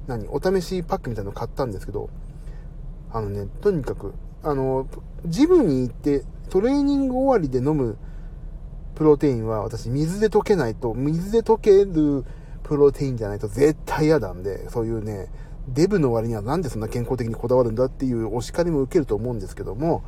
[0.08, 2.10] 何、お試しパックみたいなの買ったんですけど、
[3.12, 4.88] あのね、とにかく、あの、
[5.26, 7.98] ジムに行ってトレーニング終わりで飲む
[8.96, 12.26] プロテインは私水で溶けないと、水で溶ける
[12.64, 15.30] プロテインじゃないと絶対嫌なんで、そういうね、
[15.68, 20.04] デブの割にはなんでそんな健康的にこだわるんだっていうお叱りも受けると思うんですけども、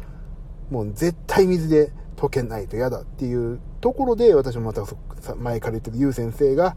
[0.69, 4.83] もう絶対水で溶けないと嫌だっていうところで、私もまた
[5.35, 6.75] 前から言ってるゆう先生が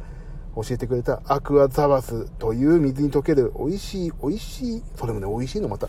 [0.55, 5.89] 教えてくれたアクアザバスという水に溶ける美味しい、美味しい、それもね、美味しいのまた、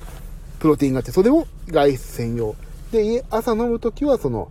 [0.60, 2.56] プロテインがあって、それを外出専用。
[2.92, 4.50] で、朝飲むときはその、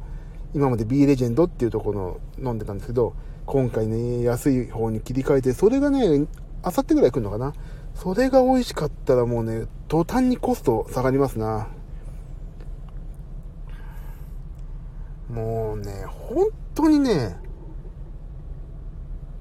[0.54, 3.14] 今まで B レジェンドっていうところの飲んでたんですけど、
[3.46, 6.26] 今回ね、安い方に切り替えて、それがね、
[6.62, 7.52] あさってぐらい来るのかな。
[7.94, 11.68] それが美味しかったらもうね、途端にコスト下がりますな。
[15.28, 17.36] もうね、本当にね、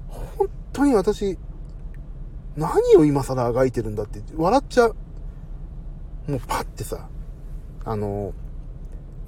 [0.08, 1.38] 本当に私、
[2.56, 4.96] 何を今更あがいてるんだって笑っちゃう。
[6.28, 7.08] もうパッてさ、
[7.84, 8.32] あの、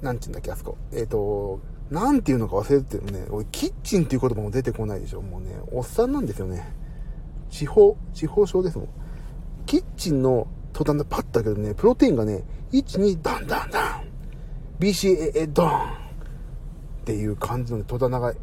[0.01, 0.77] なんて言うんだっけ、あそこ。
[0.91, 1.59] えっ、ー、と、
[1.89, 3.25] なんて言うのか忘れてるね。
[3.29, 5.21] 俺、キッチンっていう言葉も出てこないでしょ。
[5.21, 6.73] もうね、おっさんなんですよね。
[7.49, 8.87] 地方、地方症ですもん。
[9.65, 14.03] キッチンの途端でパッと開けるね、プロテインがね、1、2、ダンダンダン。
[14.79, 18.33] BCAA ドンっていう感じの、戸棚が、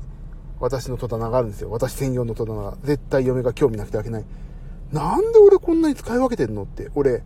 [0.61, 1.70] 私の戸棚があるんですよ。
[1.70, 2.76] 私専用の戸棚が。
[2.85, 4.24] 絶対嫁が興味なくて開けない。
[4.92, 6.90] なんで俺こんなに使い分けてんのって。
[6.94, 7.22] 俺、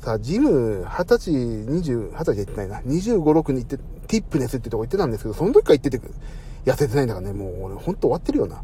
[0.00, 2.82] さ、ジム、二十歳、二十、二十歳で行ってないな。
[2.84, 6.00] 二十五、六に行って、ティップネスってとこ行ってたんですけど、その時から行ってて、
[6.64, 8.62] 痩せてないんだからね、もう俺ほんと終わってるよな。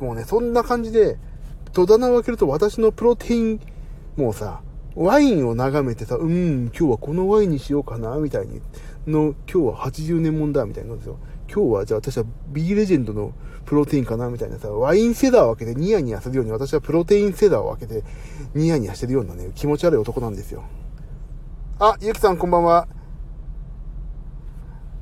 [0.00, 1.18] もうね、そんな感じで、
[1.72, 3.60] 戸棚を開けると私のプロテイン、
[4.16, 4.62] もうさ、
[4.94, 8.60] ワインを眺めてさ、うん、今日はこのワインにしようかな、みたいに、
[9.06, 11.18] の、今日は80年もんだ、みたいなんですよ。
[11.52, 13.32] 今日はじゃあ私は B レジェンドの
[13.64, 18.04] プロテインかなみたいなさ、ワインセダーを開けてニヤニヤするように私はプロテインセダーを開けて
[18.54, 20.64] ニヤニヤしてるようなね、気持ち悪い男なんですよ。
[21.78, 22.86] あ、ゆきさんこんばんは。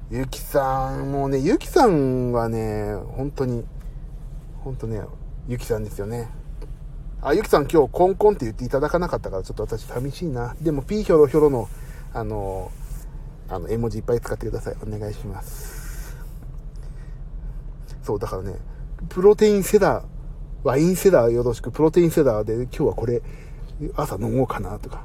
[0.08, 3.64] ゆきさん、もうね、ゆきさんはね、本当に、
[4.62, 5.00] 本当ね、
[5.48, 6.28] ゆきさんですよね。
[7.22, 10.54] あ、ゆきさん今日コンコンって言っていただかなかったからちょっと私寂しいな。
[10.60, 11.68] でも、ピーヒョロヒョロの、
[12.12, 12.70] あの、
[13.48, 14.76] あの、絵文字いっぱい使ってください。
[14.82, 16.16] お願いします。
[18.02, 18.54] そう、だからね、
[19.08, 20.04] プロテインセダー、
[20.62, 23.22] ワインセダーよろしく、プロテインセダーで今日はこれ、
[23.94, 25.04] 朝飲もうかなとか、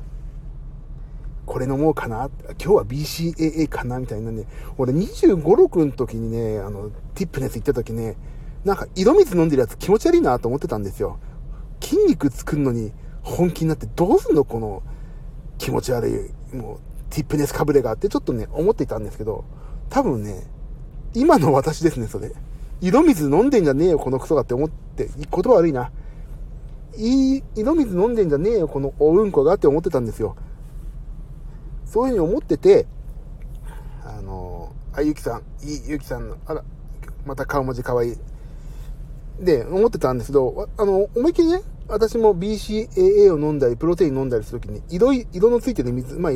[1.46, 4.46] これ飲もうかな今日は BCAA かなみたいなね、
[4.78, 8.16] 俺25、6の時にね、あの、ティップネス行った時ね、
[8.64, 11.20] なんか井戸水飲んでるやつ気持ち悪いなと思ってたんですよ。
[11.82, 12.92] 筋肉作るのに
[13.24, 14.84] 本気になってどうすんのこの
[15.58, 19.46] 気持ち悪い、もう、ティップネスかぶれがあってちょっとね、思っていたんですけど、
[19.90, 20.48] 多分ね、
[21.14, 22.32] 今の私ですね、それ。
[22.82, 25.92] 井戸水飲んでんじゃねえよ、このクソがって思って、言葉悪いな。
[26.98, 30.36] いい、井戸水飲んでんじゃねえよ、このおうんこがって思ってたんですよ。
[31.86, 32.88] そういうふうに思ってて、
[34.04, 36.64] あの、あ、ゆきさん、いい、ゆきさんの、あら、
[37.26, 38.18] また顔文字かわいい。
[39.42, 46.32] で、思ってたんですけど、あの、思いっきりね、私も BCAA を飲んだり、プロテイン飲んだりするときに、色、色のついてる水、まあ、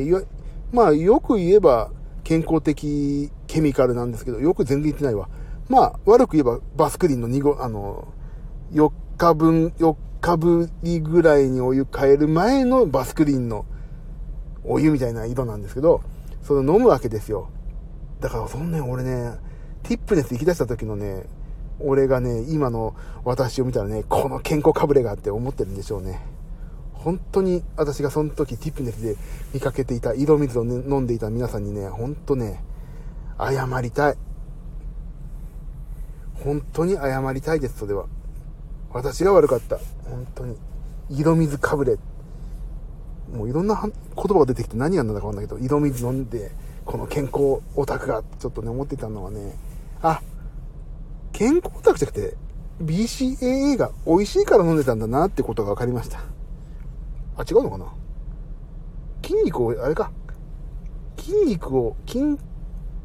[0.72, 1.90] まあ、よく言えば
[2.24, 5.28] 健康的ケミカルなんですけど、よく全然言ってないわ。
[5.68, 8.08] まあ、悪く言えばバスクリンの2号、あの、
[8.72, 13.64] 4日分、4日ぶりぐらいにお湯変える前のバスクリンの
[14.64, 16.02] お湯みたいな色なんですけど、
[16.42, 17.48] その飲むわけですよ。
[18.20, 19.32] だからそんな俺ね、
[19.84, 21.26] ティップネス行き出した時のね、
[21.80, 26.20] 俺がね、今の私を見たらね、この健康かぶれがって思ってるんでしょうね。
[26.92, 29.16] 本当に私がその時ティップネスで
[29.54, 32.62] 見かけていた井戸水を、ね、飲んでいた皆さんにね、本当ね、
[33.38, 34.16] 謝りたい。
[36.42, 38.06] 本当に謝りたいです、それは。
[38.90, 39.78] 私が悪かった。
[40.04, 40.56] 本当に。
[41.10, 41.96] 井戸水かぶれ。
[43.32, 46.50] もういろんな言葉が出てきて何がなんだかわかんないけど、井戸水飲んで、
[46.84, 49.56] この健康オタクが、ちょっとね、思ってたのはね、
[50.02, 50.22] あ、
[51.36, 52.34] 健康オタクじゃなくて、
[52.82, 56.20] BCAA が美味しいから飲んでたんだなってことが分かりました。
[57.36, 57.92] あ、違うのかな？
[59.22, 60.10] 筋肉を、あれか。
[61.18, 62.38] 筋肉を、筋、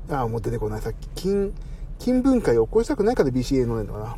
[0.10, 0.82] あ、もう出てこない。
[0.82, 1.52] さっき、筋、
[2.00, 4.16] 筋分解を起こしたくないから BCA 飲んでんのかな。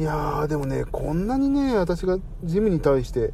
[0.00, 3.32] いやー、でもね、こんなにね、私がジムに対して、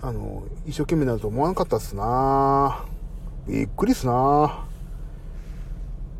[0.00, 2.86] あの、一生懸命になると思わなかったっすな
[3.46, 4.66] びっくりっすな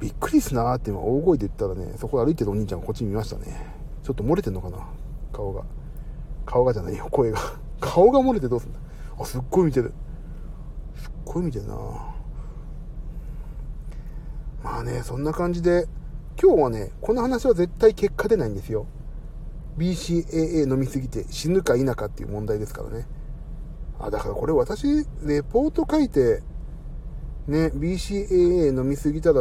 [0.05, 3.75] びっくりすなーって今大声で言ったらね、そこ歩いてるお兄ちゃんこっち見ましたね。
[4.03, 4.87] ちょっと漏れてんのかな
[5.33, 5.65] 顔が。
[6.45, 7.39] 顔がじゃないよ、声が。
[7.81, 8.79] 顔が漏れてどうすんだ
[9.19, 9.95] あ、すっごい見てる。
[10.95, 11.75] すっごい見てるな
[14.63, 15.89] まあね、そんな感じで、
[16.39, 18.85] 今日はね、この話は絶対結果出ないんですよ。
[19.79, 23.07] BCAA 飲みすぎて死ぬか否かっていう問題ですからね。
[23.99, 26.43] あ、だからこれ私、レポート書いて、
[27.47, 29.41] ね、BCAA 飲みすぎたら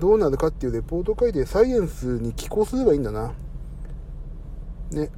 [0.00, 3.32] どうなるかっていうレポート書いてサイエンスに寄稿すればいいんだな。
[4.90, 5.10] ね。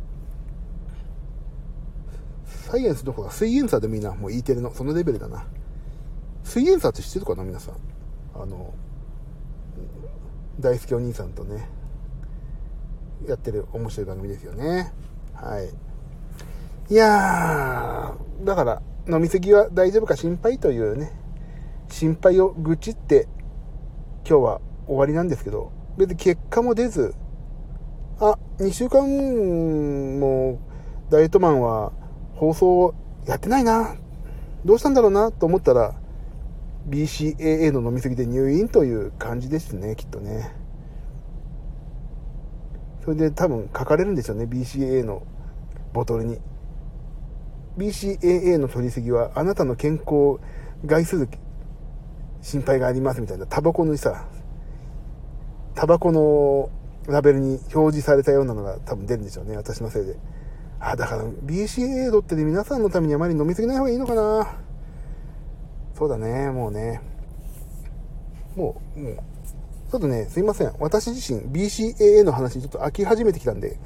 [2.44, 4.14] サイエンスどこか、スイエンサーでもいいな。
[4.14, 5.46] もう E テレの、そのレベルだな。
[6.44, 7.44] スイエンサーって知ってるかな？
[7.44, 7.74] 皆さん。
[8.34, 8.74] あの、
[10.58, 11.68] 大好きお兄さんとね、
[13.26, 14.92] やってる面白い番組ですよね。
[15.34, 15.70] はい。
[16.92, 20.16] いやー、だから、飲みすぎは大丈夫か？
[20.16, 21.12] 心配というね、
[21.88, 23.28] 心配を愚痴って
[24.26, 24.60] 今日は
[24.92, 27.14] 終わりなんですけど、別に結果も出ず、
[28.20, 29.00] あ、2週間
[30.20, 30.59] も
[31.11, 31.92] ダイエットマンは
[32.35, 32.94] 放送
[33.26, 33.96] やってないな。
[34.64, 35.94] どうしたんだろうなと思ったら、
[36.88, 40.55] BCAA の飲みすぎで入院という感じですね、きっとね。
[43.05, 45.22] それで多分書かれるんでしょうね、BCAA の
[45.92, 46.38] ボトルに。
[47.76, 50.38] BCAA の取りすぎはあなたの健康
[50.85, 51.28] 害する
[52.42, 54.28] 心配がありますみたいな、タバコのさ、
[55.74, 56.70] タバコの
[57.06, 60.16] ラベルに表示されたようなのが多分出るんでしょうね、私のせいで。
[60.80, 64.54] あ、だから BCAA ドってね、皆さんのためにあまり飲みすぎない方がいいのかな。
[65.96, 67.00] そうだね、もうね。
[68.56, 69.16] もう、もう、
[69.90, 70.72] ちょっとね、すいません。
[70.78, 73.78] 私自身 BCAA の話にちょっと飽き始めてきたんで、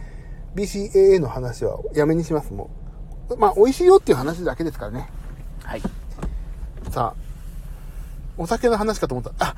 [0.55, 2.71] BCAA の話はやめにします、も
[3.29, 3.37] う。
[3.37, 5.09] まあ、美味しいよっていう話だけですからね。
[5.65, 5.83] はい。
[6.91, 7.15] さあ、
[8.39, 9.47] お酒の話かと思った。
[9.47, 9.55] あ、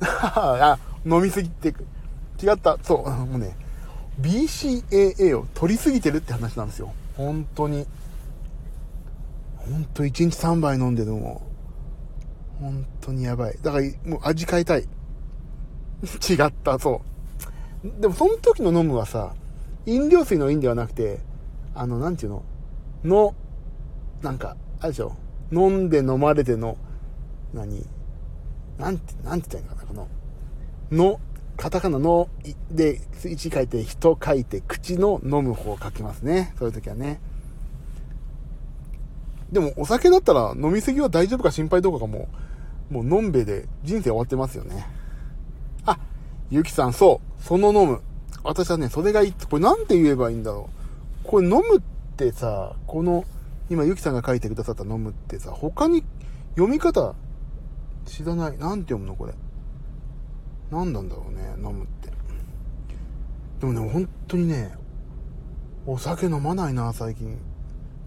[0.00, 1.68] あ、 飲みすぎて、
[2.42, 2.78] 違った。
[2.82, 3.56] そう、もうね、
[4.20, 6.92] BCAA を取りすぎてるって話なんですよ。
[7.16, 7.86] 本当に。
[9.56, 11.42] 本当1日3杯飲んでるのも、
[12.60, 13.58] 本当にやばい。
[13.62, 14.82] だから、もう味変えたい。
[16.28, 17.02] 違った、そ
[17.84, 18.00] う。
[18.00, 19.34] でも、その時の飲むはさ、
[19.86, 21.18] 飲料水の飲ではなくて、
[21.74, 22.42] あの、なんていうの？
[23.04, 23.34] の、
[24.22, 25.14] なんか、あれでしょ？
[25.52, 26.76] 飲んで飲まれての、
[27.52, 27.86] 何？
[28.78, 29.73] なんて、なんて言ったらいいのかな、こ
[30.94, 31.20] の、
[31.56, 32.28] カタカナの、
[32.70, 36.54] で、1書いて、人書いて、口の飲む方を書きますね。
[36.58, 37.20] そういう時はね。
[39.52, 42.28] でも、お酒だったら飲みすぎは大丈夫か心配どうかがも
[42.90, 44.86] う、もう、のんべで人生終わってますよね。
[45.86, 45.98] あ、
[46.50, 47.42] ゆきさん、そう。
[47.42, 48.00] その飲む。
[48.42, 50.68] 私はね、それがいいって、これなんて言えばいいんだろ
[51.24, 51.28] う。
[51.28, 51.80] これ飲むっ
[52.16, 53.24] てさ、この、
[53.70, 56.04] 今、ゆきさんが書いてくださった飲むってさ、他に
[56.56, 57.14] 読み方
[58.06, 58.58] 知らない。
[58.58, 59.34] なんて読むのこれ。
[60.74, 62.10] 何なんだろうね、飲むって。
[63.60, 64.74] でもね、本当にね、
[65.86, 67.38] お酒飲まないな、最近。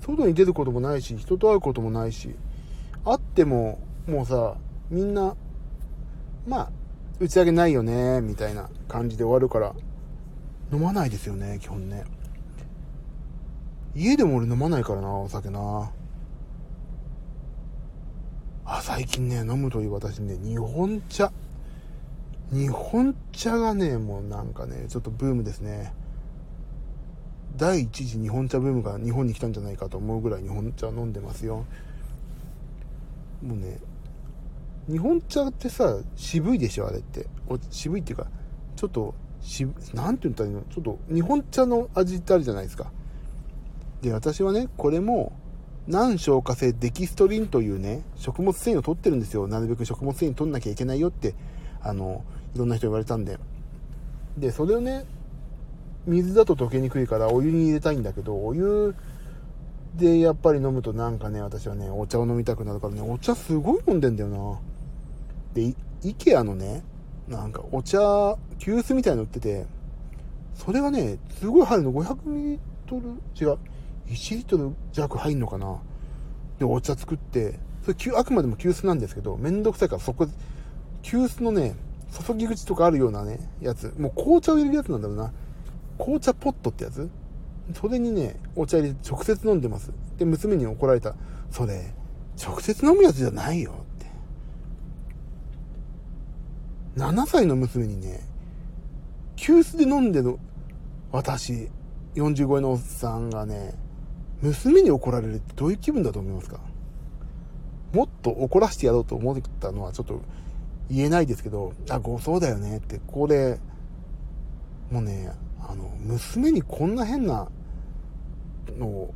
[0.01, 2.35] 外に出ることもないし、人と会うこともないし、
[3.05, 4.57] 会っても、もうさ、
[4.89, 5.35] みんな、
[6.45, 6.71] まあ、
[7.21, 9.73] 打ち上げないよね、みたいな感じで終わるから、
[10.73, 12.03] 飲まないですよね、基本ね。
[13.95, 15.89] 家でも俺飲まないからな、お酒な。
[18.65, 21.31] あ、最近ね、飲むという私ね、日本茶。
[22.51, 25.93] 日本茶がね、もうなんかね、ちょっとブームですね。
[27.57, 31.65] 第一次日本茶ブームが日本に来たんじゃないかと思うぐらい日本茶飲んでますよ。
[33.43, 33.79] もうね、
[34.89, 37.27] 日本茶ってさ、渋いでしょ、あれって。
[37.69, 38.27] 渋いっていうか、
[38.75, 40.61] ちょっと、し、なんて言ったらいいの？
[40.61, 42.91] ちょっと、日本茶の味ってあるじゃないですか。
[44.01, 45.33] で、私はね、これも、
[45.87, 49.47] 難消化性デキストリンというね、食物繊維を取ってるんですよ。
[49.47, 51.33] なるべく食物繊維取んなきゃいけないよって、
[51.81, 52.23] あの、
[52.57, 53.37] いろんな人言われたんで。
[54.35, 55.05] で、それをね、
[56.07, 58.95] 水だと溶けにくいからお湯に入れたいんだけど、お湯
[59.95, 64.59] でやっぱり飲むとなんかね、私はね、お茶を飲みたくなるからね、お茶すごい飲んでんだよな。
[65.53, 66.83] で、イケアのね、
[67.27, 67.99] なんかお茶、
[68.57, 69.67] 急須みたいの売ってて、
[70.55, 73.59] それがね、すごい入るの、500ミリリットル違う。
[74.07, 75.77] 1リットル弱入んのかな
[76.57, 80.27] で、お茶作って、それ、あくまでも急須なんですけど、めんどくさいからそこ、
[81.03, 81.75] 急須のね、
[82.11, 85.31] 注ぎ口とかあるようなね、やつ、もう紅茶を入れるやつなんだろうな。
[85.97, 87.09] 紅茶ポットってやつ？
[87.73, 89.91] それにね、お茶入れて直接飲んでます。
[90.17, 91.15] で、娘に怒られた。
[91.51, 91.93] それ、
[92.41, 94.05] 直接飲むやつじゃないよって。
[97.01, 98.21] 7歳の娘にね、
[99.35, 100.37] 急須で飲んでる
[101.11, 101.69] 私、
[102.15, 103.73] 40超えのおっさんがね、
[104.41, 106.59] 娘に怒られるってどういう気分だと思いますか？
[107.93, 110.21] もっと怒らせてやろうと思ってたのはちょっと
[110.89, 113.59] 言えないですけど、あ、ごそうだよねって、これ、
[114.91, 117.49] もうね、あの、娘にこんな変な
[118.77, 119.13] のを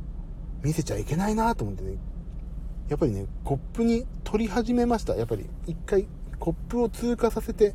[0.62, 1.96] 見せちゃいけないなと思ってね、
[2.88, 5.16] やっぱりね、コップに取り始めました。
[5.16, 6.06] やっぱり一回
[6.38, 7.74] コップを通過させて、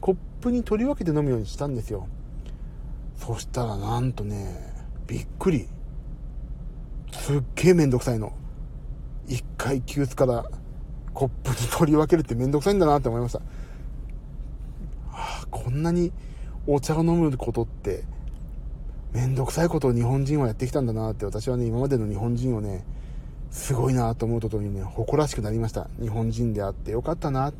[0.00, 2.08] コップに取り分けて飲むようにしたんですよ。
[3.16, 4.74] そしたらなんとね、
[5.06, 5.68] びっくり。
[7.12, 8.32] すっげえめんどくさいの。
[9.26, 10.44] 一回急須から
[11.16, 13.38] コップに取り分けるってめんどくさいんだなって思いました。
[13.38, 13.44] は
[15.44, 16.12] あ、こんなに
[16.66, 18.04] お茶を飲むことって
[19.14, 22.84] めんどくさいことを日本人はやってきたんだなって私はね、今までの日本人をね、
[23.50, 25.88] すごいなと思うとともにね、誇らしくなりました。
[25.98, 27.50] 日本人であってよかったな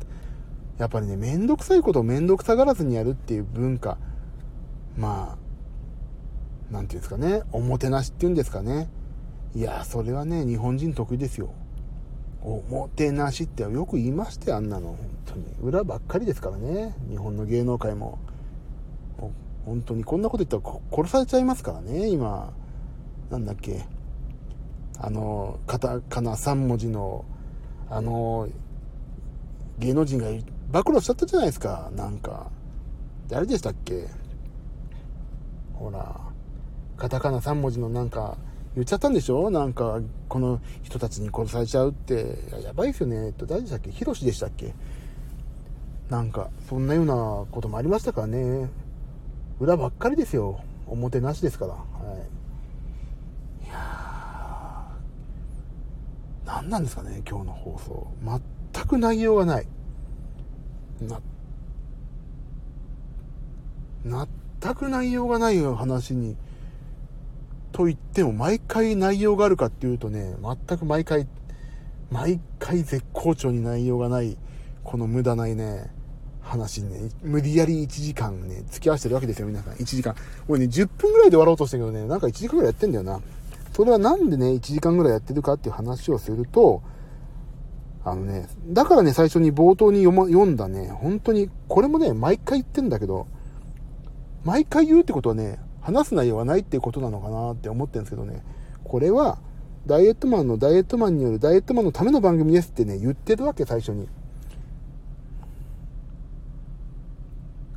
[0.77, 3.97] やっぱりね、めんどくさいことをめんどくさがらずにやるっていう文化。
[4.95, 5.35] ま
[6.69, 8.87] あ、なんていうんですかね、おもてなしっていうんですかね。
[9.55, 11.49] いや、それはね、日本人得意ですよ。
[12.41, 14.89] おもてなしってよく言いましたよ、あんなの。
[14.89, 15.45] 本当に。
[15.61, 16.95] 裏ばっかりですからね。
[17.09, 18.19] 日本の芸能界も。
[19.65, 22.53] 本当にこんなこと言ったら殺されちゃいますからね、今。
[23.29, 23.85] なんだっけ。
[24.99, 27.25] あの、カタカナ3文字の、
[27.89, 28.47] あの、
[29.77, 30.27] 芸能人が
[30.71, 31.91] 暴露しちゃったじゃないですか。
[31.95, 32.49] なんか。
[33.27, 34.07] 誰でしたっけ
[35.73, 36.15] ほら。
[36.95, 38.37] カタカナ3文字のなんか、
[38.77, 39.49] 言っちゃったんでしょ？
[39.49, 42.37] なんか、この人たちに殺されちゃうって。
[42.63, 43.25] やばいですよね。
[43.25, 43.89] えっと、誰でしたっけ？
[43.89, 44.75] ヒロシでしたっけ？
[46.11, 47.15] なんか、そんなような
[47.49, 48.69] こともありましたからね。
[49.59, 50.61] 裏ばっかりですよ。
[50.85, 51.71] 表なしですから。
[51.73, 51.79] は
[53.63, 53.65] い。
[53.65, 54.91] いや、
[56.45, 58.07] 何なんですかね、今日の放送。
[58.73, 59.67] 全く内容がない。
[64.05, 64.27] な、
[64.61, 66.37] 全く内容がない話に
[67.71, 70.35] と言っても毎回内容があるかっていうとね、
[70.67, 71.27] 全く毎回、
[72.11, 74.37] 毎回絶好調に内容がない、
[74.83, 75.91] この無駄ないね、
[76.41, 79.73] 話にね、無理やり1時間ね、付き合わせてるわけですよ、皆さん。
[79.73, 80.15] 1時間。
[80.47, 83.19] 俺ね、10分ぐらいで終わろうとしたけどね、なんか1時間ぐらいやってんだよな。
[83.73, 86.81] それはなんでね、1時間ぐらいやってるかっていう話をすると、
[88.03, 93.27] あのね、だからね、最初に冒頭に読,、ま、読んだね、本当に、これもね、毎回言ってんだけど、
[94.45, 98.43] 毎回言うってことはね、話す内容はないっていうことなのかなって思ってるんですけどね、
[98.83, 99.39] これは、
[99.85, 104.09] ダイエットマンのダイエットマンによるダイエットマンのための番組ですってね、言ってるわけ、最初に。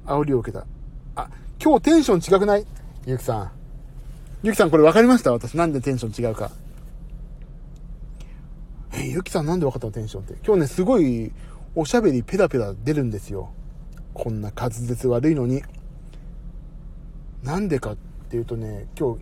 [0.07, 0.67] 煽りを受けた。
[1.15, 1.31] あ、
[1.63, 2.67] 今日テンション違くない？
[3.07, 3.51] ゆきさん。
[4.43, 5.31] ゆきさんこれ分かりました？
[5.31, 6.51] 私なんでテンション違うか。
[8.93, 10.35] え、ゆきさんなんで分かったのテンションって？
[10.45, 11.31] 今日ね、すごい
[11.77, 13.53] おしゃべりペラペラ出るんですよ。
[14.15, 15.63] こんな滑舌悪いのに。
[17.43, 17.97] なんでかっ
[18.29, 19.21] ていうとね、今日、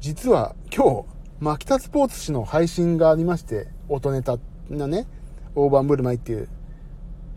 [0.00, 1.04] 実は今日、
[1.38, 4.38] マキタスポーツ紙の配信がありまして、音ネタ
[4.68, 5.06] なね、
[5.54, 6.48] 大盤振る舞いっていう、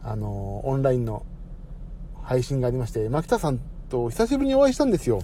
[0.03, 1.25] あのー、オンラインの
[2.23, 5.21] 配信がありまして、マキタさんと久しぶりにお会いしたんですよ。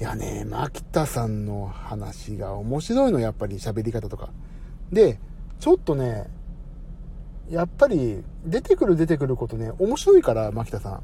[0.00, 4.30] いやね、マキタさんの話が面白いの、やっぱり喋り方とか。
[4.92, 5.18] で、
[5.60, 6.26] ちょっとね、
[7.50, 11.02] やっぱり出てくる出てくることね、面白いから、マキタさん。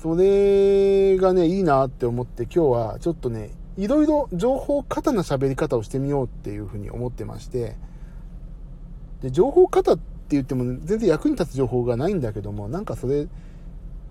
[0.00, 7.76] それがね、いいなって思って今日はちょっとね、いろいろ情報過多な喋り方をしてみようっていうふうに思ってまして、
[9.20, 13.28] で、情報過多って言っても全然役に立つ情報がないんだけども、なんかそれ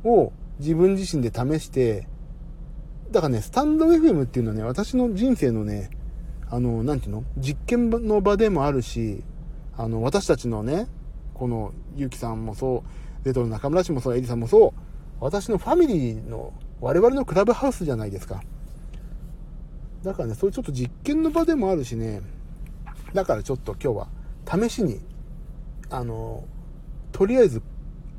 [0.03, 2.07] を自分自身で試して、
[3.09, 5.89] だからね、スタンド FM っていうのはね、私の人生のね、
[6.51, 9.23] あの、なんていうの実験の場でもあるし、
[9.75, 10.87] あの、私たちのね、
[11.33, 12.83] この、ゆうきさんもそ
[13.23, 14.88] う、レトロ中村氏もそう、エリさんもそう、
[15.19, 18.41] 私のファミリーの、我々のクラブハウスじゃないですか。
[20.03, 22.21] だからね、そういうちょっと実験の場でもあるしね、
[23.13, 25.01] だからちょっと今日は試しに、
[25.89, 26.45] あの、
[27.11, 27.61] とりあえず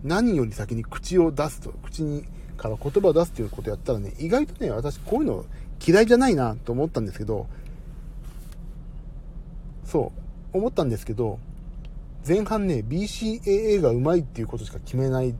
[0.04, 2.24] 何より先に口を出すと、口に
[2.56, 5.44] から言葉を出すということをやったらね、意外とね、私こういうの
[5.84, 7.46] 嫌いじゃないなと思ったんですけど、
[9.84, 10.12] そ
[10.52, 11.38] う、思ったんですけど、
[12.26, 15.34] 前半ね、BCAA がうまいっていうことしか決めない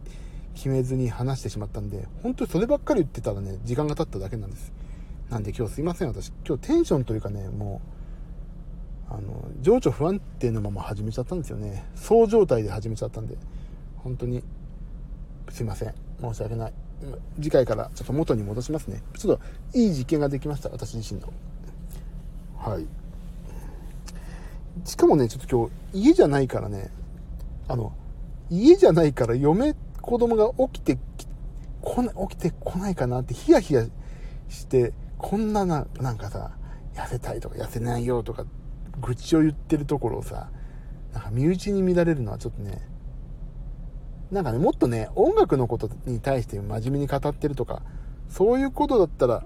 [0.55, 4.73] 決めずに話してしまったんで、本当にそればっかり言ってたらね、時間が経っただけなんです。
[5.31, 6.33] なんで今日すいません、私。
[6.47, 7.81] 今日テンションというかね、も
[9.11, 11.85] う、あの、情緒不安定のまま始めちゃったんですよね。
[11.95, 13.37] そう状態で始めちゃったんで、
[13.97, 14.43] 本当に、
[15.49, 15.95] すいません。
[16.21, 16.73] 申し訳ない。
[17.37, 19.03] 次回からちょっと元に戻しますね。
[19.17, 19.39] ちょっ
[19.73, 21.33] といい実験ができました、私自身の。
[22.57, 22.87] はい。
[24.85, 26.91] しかもね、ちょっと今日家じゃないからね、
[27.69, 27.93] あの、
[28.51, 29.75] 家じゃないから嫁
[30.11, 30.99] 子供が起きて
[31.81, 33.87] こな、起きてこないかなってヒヤヒヤ
[34.49, 36.51] して、こんなな、なんかさ、
[36.95, 38.45] 痩せたいとか痩せないよとか、
[39.01, 40.51] 愚痴を言ってるところをさ、
[41.13, 42.81] なんか身内に乱れるのはちょっとね、
[44.33, 47.83] なんかね、もっとね、音楽のことに対して真面目に語ってるとか、
[48.29, 49.45] そういうことだったら、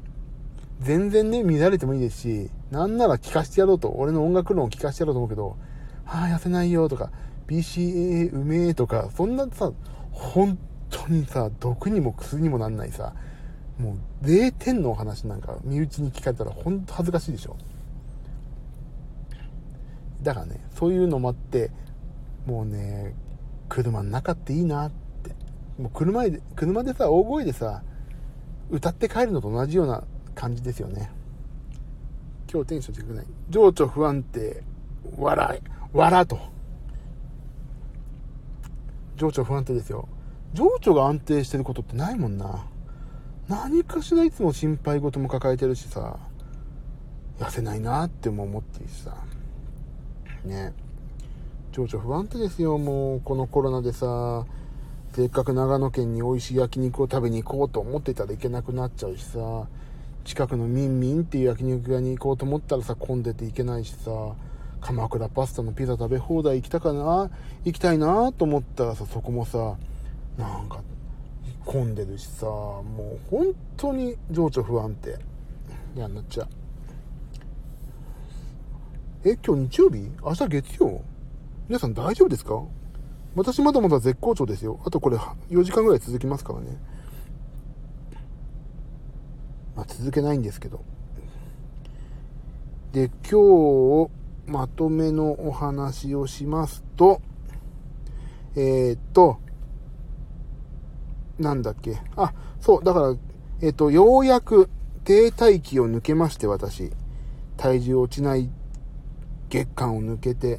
[0.81, 5.59] 全然ね、乱れてもいいですし、なんなら聞かしてやろうと、俺の音楽論を聞かしてやろうと思うけど、
[6.07, 7.11] はあ、痩せないよとか、
[7.47, 9.71] BCAA うめえとか、そんなさ、
[10.15, 10.57] 本
[10.89, 13.13] 当にさ、毒にも薬にもなんないさ、
[13.79, 17.57] もう0点のお話なんか身内に聞かれたら本当恥ずかしいでしょ。
[20.23, 21.71] だからね、そういうのもあって、
[22.47, 23.15] もうね、
[23.69, 25.35] 車の中っていいなって。
[25.83, 27.83] もう車で、車でさ、大声でさ、
[28.71, 30.05] 歌って帰るのと同じような
[30.35, 31.11] 感じですよね。
[32.51, 33.27] 今日テンション低くない？
[33.51, 34.63] 情緒不安定、
[35.19, 35.63] 笑い、
[35.93, 36.54] 笑と。
[39.17, 40.09] 情緒不安定ですよ。
[40.53, 42.67] 情緒が安定してることってないもんな。
[43.49, 46.19] 何かしらいつも心配事も抱えてるしさ、
[47.39, 49.17] 痩せないなっても思ってるしさ、
[50.45, 50.73] ね。
[51.73, 54.47] 情緒不安定ですよ、もう、このコロナでさ、
[55.13, 59.67] せっかく長野県に美味しい焼肉を食べに行こうと思ってたらいけなくなっちゃうしさ、
[60.25, 64.11] 近くのミンミンっていう焼肉屋に行こうと思ったらさ、混んでて行けないしさ、
[64.85, 67.31] 鎌倉パスタのピザ食べ放題行きたかな？
[67.65, 69.77] 行きたいなと思ったらさ、そこもさ、
[70.37, 70.83] なんか、
[71.65, 72.83] 混んでるしさ、も
[73.15, 73.47] う本
[73.79, 75.19] 当に情緒不安定。
[75.97, 76.49] 嫌になっちゃう。
[79.25, 80.11] え、今日日曜日？
[80.23, 81.01] 明日月曜？
[81.67, 82.63] 皆さん大丈夫ですか？
[83.35, 84.81] 私まだまだ絶好調ですよ。
[84.85, 86.77] あとこれ4時間ぐらい続きますからね。
[89.75, 90.85] まあ、続けないんですけど。
[92.93, 94.11] で、今日、
[94.47, 97.21] まとめのお話をしますと、
[98.57, 99.39] えー、っと、
[101.39, 101.99] なんだっけ？
[102.17, 103.17] あ、そう、だから、
[103.61, 104.69] えー、っと、ようやく
[105.05, 106.93] 停滞期を抜けまして、私。
[107.57, 108.51] 体重落ちない
[109.49, 110.59] 月間を抜けて、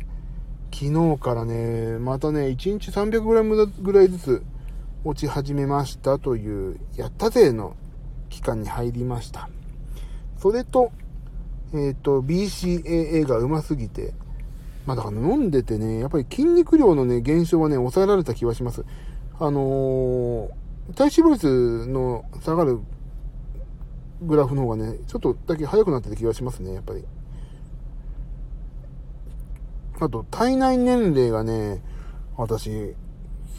[0.74, 4.44] 昨日からね、またね、1日 300g ぐらいずつ
[5.04, 7.76] 落ち始めましたという、やったぜの
[8.30, 9.50] 期間に入りました。
[10.38, 10.92] それと、
[11.74, 14.14] えっ、ー、と、BCAA がうますぎて、
[14.86, 18.86] まあだから飲んでてね、やっぱり筋肉量のね、減少はね、抑えられた気はします。
[19.40, 22.80] あのー、体脂肪率の下がる
[24.22, 27.04] グラフの方がね、ちょっとだけ速くなってた気がしますね、やっぱり。
[30.00, 31.82] あと、体内年齢がね、
[32.38, 32.96] 私、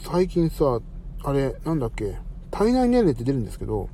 [0.03, 0.81] 最近さ、
[1.25, 2.19] あれ、なんだっけ、
[2.51, 3.89] 体内年齢って出るんですけど、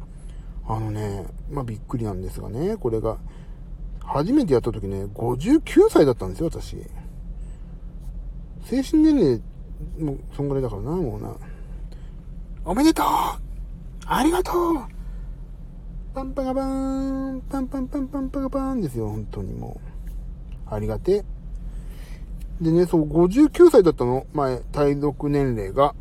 [0.66, 3.18] あのね、まあ、びっくりなんですがね、これが、
[4.04, 6.76] 初めてやった時ね、59歳だったんですよ、私。
[8.64, 9.42] 精神年齢
[9.98, 11.34] も、そんぐらいだからな、もうな。
[12.64, 13.06] おめでとう
[14.06, 14.74] ありがとう
[16.14, 19.80] パンパガバーンパンパンパンパンパガバーンですよ、本当にも
[20.68, 20.74] う。
[20.74, 21.24] ありがて。
[22.60, 25.94] でね、そう、59歳だったの、前、体力年齢が。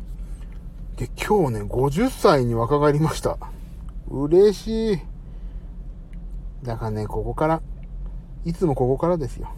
[0.96, 3.38] で、今日ね、50歳に若返りました。
[4.10, 4.98] 嬉しい。
[6.62, 7.62] だからね、ここから、
[8.44, 9.48] いつもここからですよ。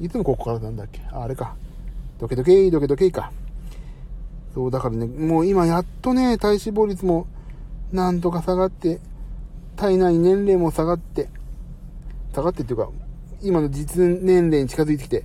[0.00, 1.00] いつもここからなんだっけ？
[1.12, 1.54] あ、あれか。
[2.18, 3.32] ドケドケ、ドケドケか。
[4.54, 7.26] そう、だからね、もう今やっとね、体脂肪率も
[7.92, 9.00] なんとか下がって、
[9.76, 11.28] 体内年齢も下がって、
[12.34, 12.88] 下がってっていうか、
[13.42, 15.24] 今の実年齢に近づいてきて、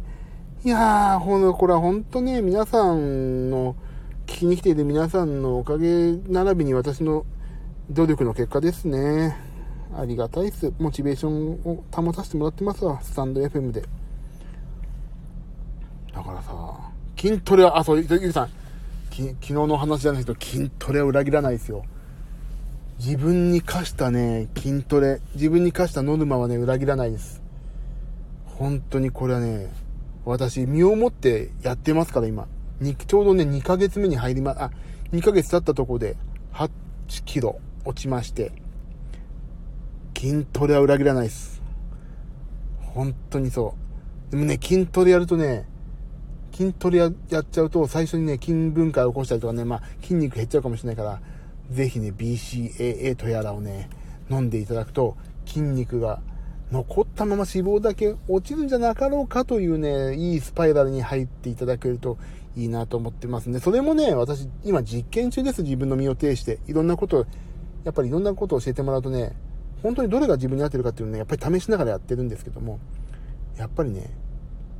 [0.63, 3.75] いやー、ほんこれは本当ね、皆さんの、
[4.25, 7.25] 聞きに来ている皆さんのおかげ並びに私の
[7.89, 9.37] 努力の結果ですね。
[9.97, 10.71] ありがたいっす。
[10.77, 13.81] モチベーションを保たせてもらってますわ、スタンド FM で。
[16.13, 16.51] だからさ、
[17.19, 18.49] 筋トレは、あ、そう、ゆきさん、
[19.09, 21.83] 昨日の話じゃないけど、筋トレは裏切らないですよ。
[22.99, 27.41] 自分に課したね、筋トレ、自分に課したノルマはね、裏切らないです。
[28.45, 29.73] 本当にこれはね、
[30.25, 32.47] 私、身をもってやってますから、今。
[33.07, 34.71] ちょうどね、2ヶ月目に入りま、あ、
[35.11, 36.15] 2ヶ月経ったとこで、
[36.53, 36.69] 8
[37.25, 38.51] キロ落ちまして、
[40.17, 41.61] 筋トレは裏切らないです。
[42.79, 43.75] 本当にそ
[44.29, 44.31] う。
[44.31, 45.67] でもね、筋トレやるとね、
[46.51, 51.21] 筋トレやっちゃうと、最初にね、筋分解を起こしたりとかね、まあ、筋肉減っちゃうかもしれないから、
[51.69, 53.89] ぜひね、BCAA とやらをね、
[54.31, 55.15] 飲んでいただくと、
[55.45, 56.19] 筋肉が
[56.71, 62.17] 残ったまま脂肪だけ落ちるんじゃなかろうかというね、いいスパイラルに入っていただけると
[62.55, 63.59] いいなと思ってますね。
[63.59, 65.61] それもね、私、今実験中です。
[65.61, 66.57] 自分の身を挺して。
[66.67, 67.27] いろんなこと、
[67.83, 69.37] やっぱりいろんなことを教えてもらうとね、
[69.83, 72.79] 本当にどれが自分に合ってるかっていうのね、やっぱり試しながらやってるんですけども、
[73.57, 74.09] やっぱりね、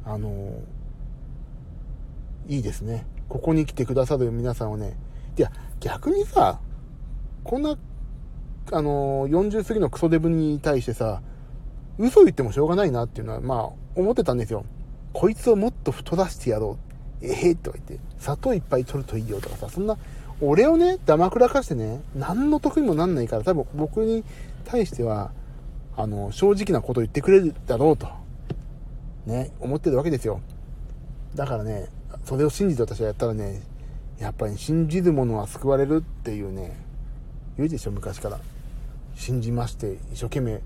[0.05, 0.61] あの
[2.47, 3.05] いいですね。
[3.29, 4.97] ここに来てくださる皆さんをね、
[5.37, 6.59] いや、逆にさ、
[7.43, 7.77] こんな、
[8.71, 11.21] あの40過ぎのクソデブに対してさ、
[11.97, 14.65] 嘘言ってもしょうがないなっていうのは、まあ、思ってたんですよ。
[15.13, 16.77] こいつをもっと太らせてやろ
[17.21, 17.25] う。
[17.25, 19.97] ええー、とか言って、砂糖いっぱい取るといいよとかさ、そんな、
[20.39, 24.23] 俺をね、ダマくらかしてね、何の得にもなんないから、多分僕に
[24.68, 25.32] 対しては、
[25.95, 28.07] あの、正直なことを言ってくれるだろうと、
[29.26, 30.41] ね、思ってるわけですよ。
[31.36, 31.88] だからね、
[32.26, 33.61] それを信じて私はやったらね、
[34.20, 36.78] やっぱり信じる者は救われるっていうね、
[37.55, 38.39] 言うでしょ、昔から。
[39.15, 40.61] 信じまして、一生懸命、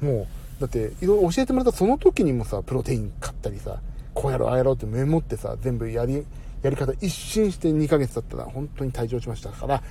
[0.00, 0.26] もう、
[0.60, 3.80] だって、いろいろ教えてもらったその時にもさ、プロテイン買ったりさ、
[4.14, 6.24] こうやろう、ああやろうってメモってさ、全部やり、
[6.62, 9.82] やり方一新して2ヶ月だったら本当に退場しましたから、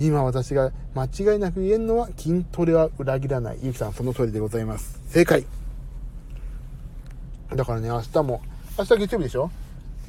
[0.00, 3.58] 今私が間違いなく言えるのは筋トレは裏切らない。
[3.62, 5.00] ゆきさんその通りでございます。
[5.06, 5.46] 正解。
[7.54, 8.42] だからね、明日も、
[8.76, 9.50] 明日月曜日でしょ？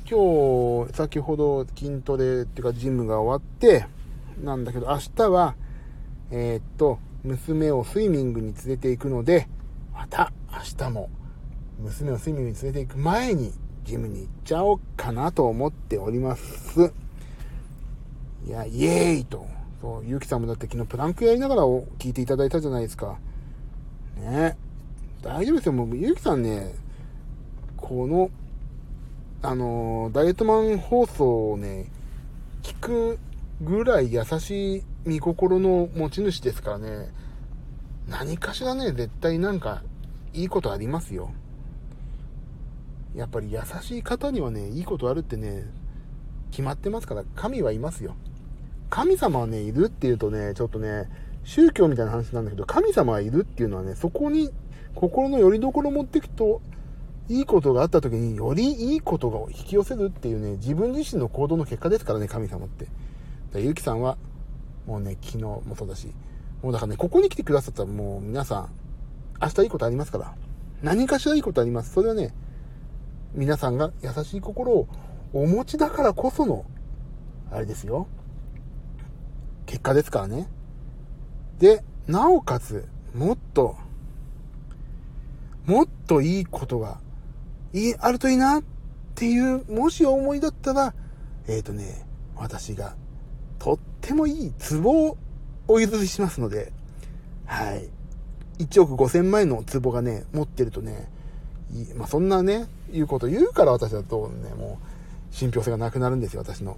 [0.09, 3.85] 今日、先ほど筋トレっていうかジムが終わって、
[4.43, 5.55] なんだけど明日は、
[6.31, 9.47] えー、っと、娘をスイミングに連れて行くので、
[9.93, 11.09] また明日も
[11.79, 16.91] 娘をスイミングに連れて行く前にジムに行っちゃおうかなと思っております。
[18.47, 19.45] いや、イエーイと。
[19.85, 21.61] そう、ゆうきさんもだって昨日プランクやりながら
[21.99, 23.19] 聞いていただいたじゃないですか。
[24.17, 24.57] ね。
[25.21, 25.73] 大丈夫ですよ。
[25.73, 26.73] もう、ゆうきさんね、
[27.77, 28.31] この、
[29.43, 31.85] あのダイエットマン放送をね、
[32.63, 33.19] 聞く
[33.61, 37.11] ぐらい優しい見心の持ち主ですからね、
[38.07, 39.83] 何かしらね、絶対なんか、
[40.33, 41.31] いいことありますよ。
[43.13, 45.63] やっぱり優しい方にはね、いいことあるってね、
[46.49, 48.15] 決まってますから、神はいますよ。
[48.89, 51.09] 神様はね、いるっていうとね、ちょっとね、
[51.43, 54.51] 宗教みたいな話なんだけど、神様はいるっていうのはね、そこに
[54.95, 56.61] 心の拠り所を持っていくと、
[57.27, 62.85] いいことがあった時によりいいことが引き寄せるっていうね、自分自身の行動の結果ですからね、神様って。
[63.51, 64.17] だゆうきさんは、
[64.85, 66.13] もうね、昨日もそうだし、
[66.61, 68.69] もうだからね、ここに来てくださったらもう皆さん、
[69.41, 70.35] 明日いいことありますから。
[70.83, 71.93] 何かしらいいことあります。
[71.93, 72.33] それはね、
[73.33, 74.87] 皆さんが優しい心を
[75.33, 76.65] お持ちだからこその、
[77.51, 78.07] あれですよ。
[79.65, 80.47] 結果ですからね。
[81.59, 83.75] で、なおかつ、もっと、
[85.65, 86.99] もっといいことが、
[87.73, 88.63] いい、あるといいなっ
[89.15, 90.93] ていう、もし思いだったら、
[91.47, 92.05] えっ、ー、とね、
[92.35, 92.95] 私が、
[93.57, 95.17] とってもいいツボを
[95.67, 96.71] お譲りしますので、
[97.45, 97.89] はい。
[98.59, 101.09] 1億5000万円のツボがね、持ってるとね、
[101.95, 106.77] まあ、そんなね、いうこと言うから私だとね、もう、信憑性がなくなるんですよ、私の。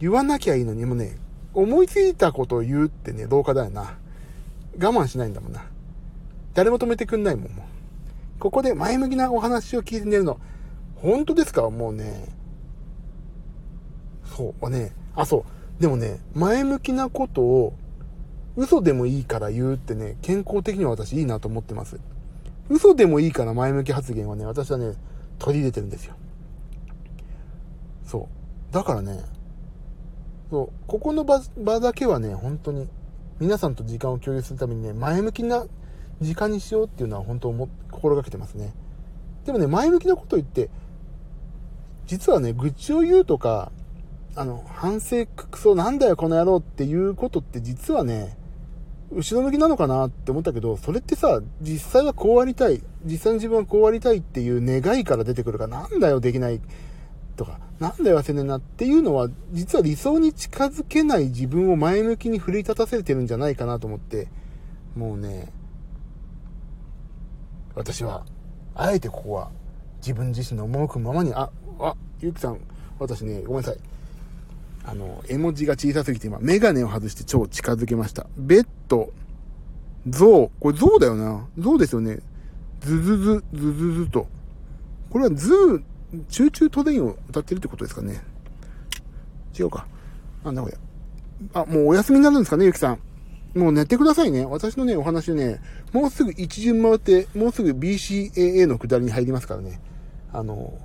[0.00, 1.16] 言わなきゃいいのに、もね、
[1.54, 3.96] 思いついたことを言うってね、どうかだよな。
[4.78, 5.64] 我慢しないんだもんな。
[6.52, 7.64] 誰も止めてくんないもん、もう。
[8.40, 10.40] ここで前向きなお話を聞いて寝るの。
[10.96, 11.70] 本当ですか？
[11.70, 12.28] もうね。
[14.36, 15.44] そう、ね、あ、そ
[15.78, 15.82] う。
[15.82, 17.74] でもね、前向きなことを
[18.56, 22.00] 嘘でもいいから言うってね、健康的には私いいなと思ってます。
[22.68, 24.94] 嘘でもいいから前向き発言はね、私はね、
[25.38, 26.14] 取り入れてるんですよ。
[28.04, 28.28] そ
[28.70, 28.74] う。
[28.74, 29.20] だからね、
[30.50, 32.88] そう、ここの場場だけはね、本当に、
[33.40, 35.66] 皆さんと時間を共有するためにね、前向きな
[36.20, 38.72] 時間にしようっていうのは本当思、心がけてますね。
[39.44, 40.70] でもね、前向きなこと言って、
[42.06, 43.72] 実はね、愚痴を言うとか、
[44.36, 48.36] あの、反省クソなんだよこの野郎っていうことって実はね、
[49.12, 56.60] 後ろ向きなのかなって思ったけど、それってさ、実際はこうありたい、実際の自分はこうありたいっていう願いから出てくるから、なんだよできない
[57.34, 64.28] とか、なんだよ忘れねえなっていうのは、実は理想に近づけない自分を前向きに奮い立たせてるんじゃないかなと思って、
[64.96, 65.52] もうね、
[67.74, 68.24] 私は、
[68.74, 69.50] あえてここは、
[69.98, 72.58] 自分自身の赴くままに、あ、あ、ゆうきさん、
[72.98, 73.78] 私ね、ごめんなさい。
[74.86, 78.26] あの、絵文字が小さすぎて今、メガネを外して超近づけました。
[78.36, 79.12] ベッド、
[80.08, 80.50] ゾウ。
[80.60, 81.46] これゾウだよな。
[81.58, 82.20] ゾウですよね。
[82.80, 84.26] ズズズ、ズズズと。
[85.10, 85.82] これはズー、
[86.28, 88.22] チューチュートレインを歌ってるってことですかね。
[89.58, 89.86] 違うか。
[90.44, 90.76] あ、なこれ。
[91.52, 92.98] あ、もうお休みになるんですかね、ゆきさん。
[93.58, 94.44] もう寝てくださいね。
[94.44, 95.60] 私のね、お話ね、
[95.92, 99.80] もうすぐ一巡回って、もうすぐ BCAA の下りに入りますからね。
[100.32, 100.76] あの、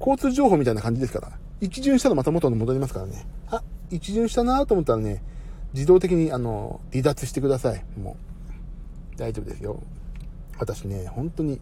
[0.00, 1.32] 交通情報みたいな感じですから。
[1.60, 3.26] 一巡したらまた元に戻りますからね。
[3.48, 5.22] あ、一巡したなと思ったらね、
[5.74, 7.84] 自動的に、あの、離脱してください。
[7.98, 8.16] も
[9.16, 9.18] う。
[9.18, 9.82] 大丈夫ですよ。
[10.58, 11.60] 私ね、本当に、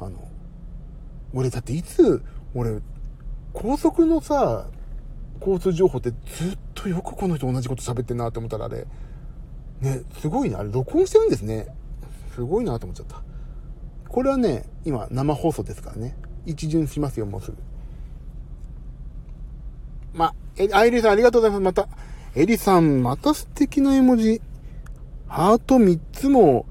[0.00, 0.28] あの、
[1.34, 2.22] 俺だっていつ、
[2.54, 2.80] 俺、
[3.52, 4.66] 高速のさ、
[5.40, 8.86] 交通情報ってずっとよくこの人同じこと喋ってんなって思ったらあれ、
[9.80, 10.56] ね、すごいね。
[10.56, 11.66] あれ録音してるんですね。
[12.34, 13.22] すごいなと思っちゃった。
[14.08, 16.16] これはね、今生放送ですからね。
[16.46, 17.56] 一巡しますよ、もうすぐ。
[20.14, 21.60] ま、え、あ、エリさんありがとうございます。
[21.62, 21.88] また、
[22.34, 24.40] エリさん、また素敵な絵文字。
[25.26, 26.66] ハート3つも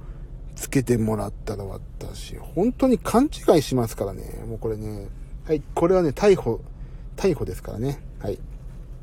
[0.61, 4.43] つけてもらったら私、本当に勘違いしますからね。
[4.47, 5.07] もうこれね、
[5.45, 6.61] はい、これはね、逮捕、
[7.17, 7.99] 逮捕ですからね。
[8.19, 8.39] はい。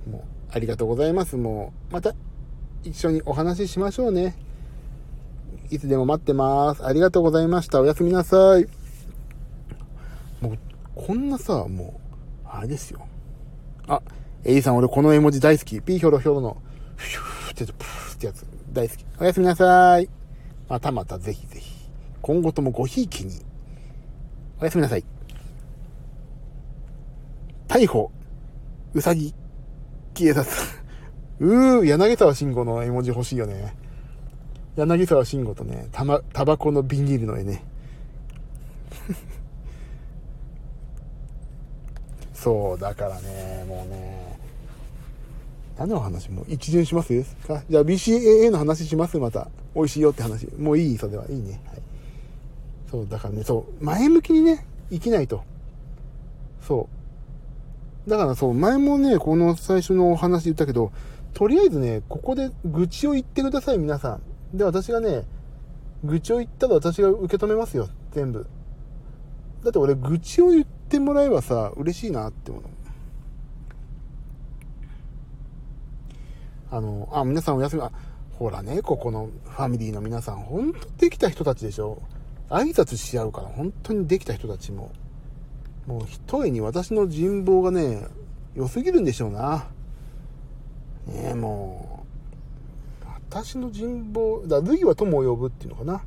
[0.08, 1.36] もう、ありがとうございます。
[1.36, 2.14] もう、また、
[2.84, 4.36] 一緒にお話ししましょうね。
[5.70, 6.86] いつでも待ってます。
[6.86, 7.80] ありがとうございました。
[7.80, 8.66] おやすみなさい。
[10.40, 10.58] もう、
[10.94, 12.00] こんなさ、も
[12.44, 13.00] う、あれですよ。
[13.88, 14.00] あ、
[14.44, 15.80] エリさん、俺この絵文字大好き。
[15.80, 16.56] ピーヒョロヒョロの、
[16.94, 19.04] フューって、プーってやつ、大好き。
[19.18, 20.17] おやすみなさい。
[20.68, 21.88] またまたぜひぜひ。
[22.20, 23.40] 今後ともごひいきに。
[24.60, 25.04] おやすみなさい。
[27.68, 28.10] 逮捕、
[28.94, 29.34] うさぎ、
[30.14, 30.56] 警察。
[31.40, 33.74] うー、柳沢慎吾の絵文字欲しいよね。
[34.76, 37.62] 柳沢慎吾とね、たま、タバコのビニールの絵ね。
[42.34, 44.37] そう、だからね、もうね、
[45.78, 47.62] 何の話もう一巡しますか？
[47.70, 49.16] じゃあ BCAA の話します？
[49.18, 49.48] また。
[49.74, 50.46] 美味しいよって話。
[50.58, 51.24] もういいそれは。
[51.28, 51.60] いいね。
[51.68, 51.82] はい。
[52.90, 55.44] そう、だからね、そう、前向きにね、生きないと。
[56.66, 56.88] そ
[58.06, 58.10] う。
[58.10, 60.90] だからそう、前もね、この最初のお話言ったけど、
[61.34, 64.18] とりあえずね、ここで愚痴を言ってください、皆さ
[64.52, 64.56] ん。
[64.56, 65.24] で、私がね、
[66.02, 68.46] 愚痴を言ったら私が受け止めますよ、全部。
[69.62, 72.70] だって俺、愚痴を言ってもらえばさ、嬉しいなって思うの。
[76.70, 77.90] あの、あ、皆さんお休み、あ、
[78.32, 82.02] ほらね、ここのファミリーの皆さん、本当できた人たちでしょ。
[82.50, 84.92] 挨拶し合うから、本当にできた人たちも。
[85.86, 88.06] もう一重に私の人望がね、
[88.54, 89.66] 良すぎるんでしょうな。
[91.06, 92.04] ねえ、も
[93.02, 96.02] う、私の人望、だ、類は友を呼ぶっていうのかな。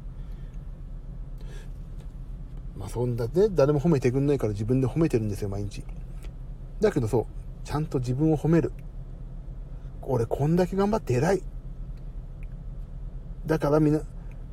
[2.77, 5.83] まあそんなね、誰も褒めてくんないから自分で褒めてるんですよ、毎日。
[6.79, 7.25] だけどそう、
[7.63, 8.71] ちゃんと自分を褒める。
[10.11, 11.41] 俺こんだけ頑張って偉い。
[13.45, 14.01] だからみな、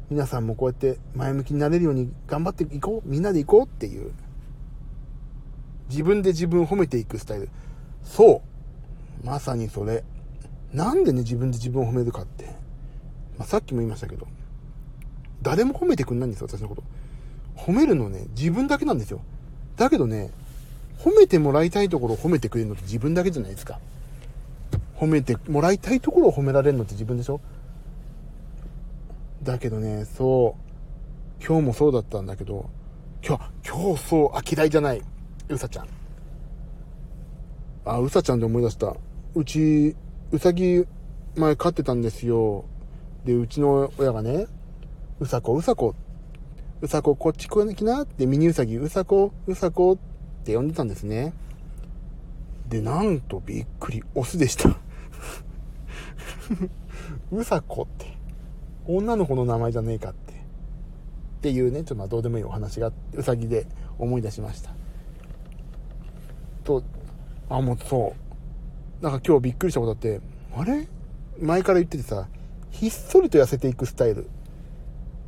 [0.08, 3.08] 皆さんもこうやって前向きになれるように頑張っていこう。
[3.08, 4.12] みんなでいこうっていう。
[5.90, 7.48] 自分で自分を褒めていくスタイル。
[8.04, 8.42] そ
[9.24, 9.26] う。
[9.26, 10.04] まさにそれ。
[10.72, 12.44] なんでね、自分で自分を褒めるかって。
[13.36, 14.28] まあ、さっきも言いましたけど。
[15.42, 16.84] 誰も褒めてくんないんですよ、私のこと。
[17.56, 19.20] 褒めるのね、自分だけなんですよ。
[19.76, 20.30] だけどね、
[20.98, 23.80] 褒めてもらいたいところを褒めてくれるのって自分だけじゃないですか。
[24.98, 27.40] 褒めてもらいたいところを褒められるのって自分でしょ？
[29.42, 30.56] だけどね、そ
[31.40, 32.68] う、今日もそうだったんだけど、
[33.24, 35.02] 今日、今日そう、あ、嫌いじゃない。
[35.48, 35.88] うさちゃん。
[37.84, 38.96] あ、うさちゃんで思い出した。
[39.34, 39.94] うち、
[40.32, 40.84] うさぎ、
[41.36, 42.64] 前飼ってたんですよ。
[43.24, 44.46] で、うちの親がね、
[45.20, 45.94] うさこ、うさこ、
[46.80, 49.98] うさこ、こっち来なって、ミニうさぎ、うさこ、うさこっ
[50.44, 51.32] て呼んでたんですね。
[52.68, 54.76] で、なんとびっくり、オスでした。
[57.32, 58.06] うさこって、
[58.86, 60.32] 女の子の名前じゃねえかって。
[60.32, 63.66] っていうね、ちょっとまあどうでもいいお話が、うさぎで
[63.98, 64.72] 思い出しました。
[66.64, 66.82] と、
[67.48, 68.14] あ、もうそ
[69.00, 69.04] う。
[69.04, 70.20] なんか今日びっくりしたことあって、
[70.56, 70.88] あれ？
[71.40, 72.28] 前から言っててさ、
[72.70, 74.28] ひっそりと痩せていくスタイル。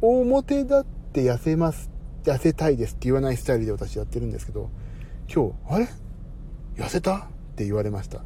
[0.02, 1.90] 表だって痩せます。
[2.24, 4.68] 痩せたいですって言わないスタイルで私やってるんですけど、
[5.32, 5.88] 今日、あれ？
[6.76, 7.16] 痩せた？
[7.16, 7.20] っ
[7.54, 8.24] て言われました。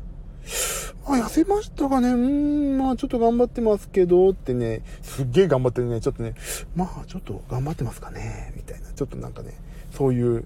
[1.06, 6.00] あ、痩せましたかねうーん、まあちょっと頑張ってますけど、ってね、すっげえ頑張ってるね。
[6.00, 6.34] ちょっとね、
[6.74, 8.90] まあちょっと頑張ってますかねみたいな。
[8.92, 9.54] ちょっとなんかね、
[9.92, 10.44] そういう、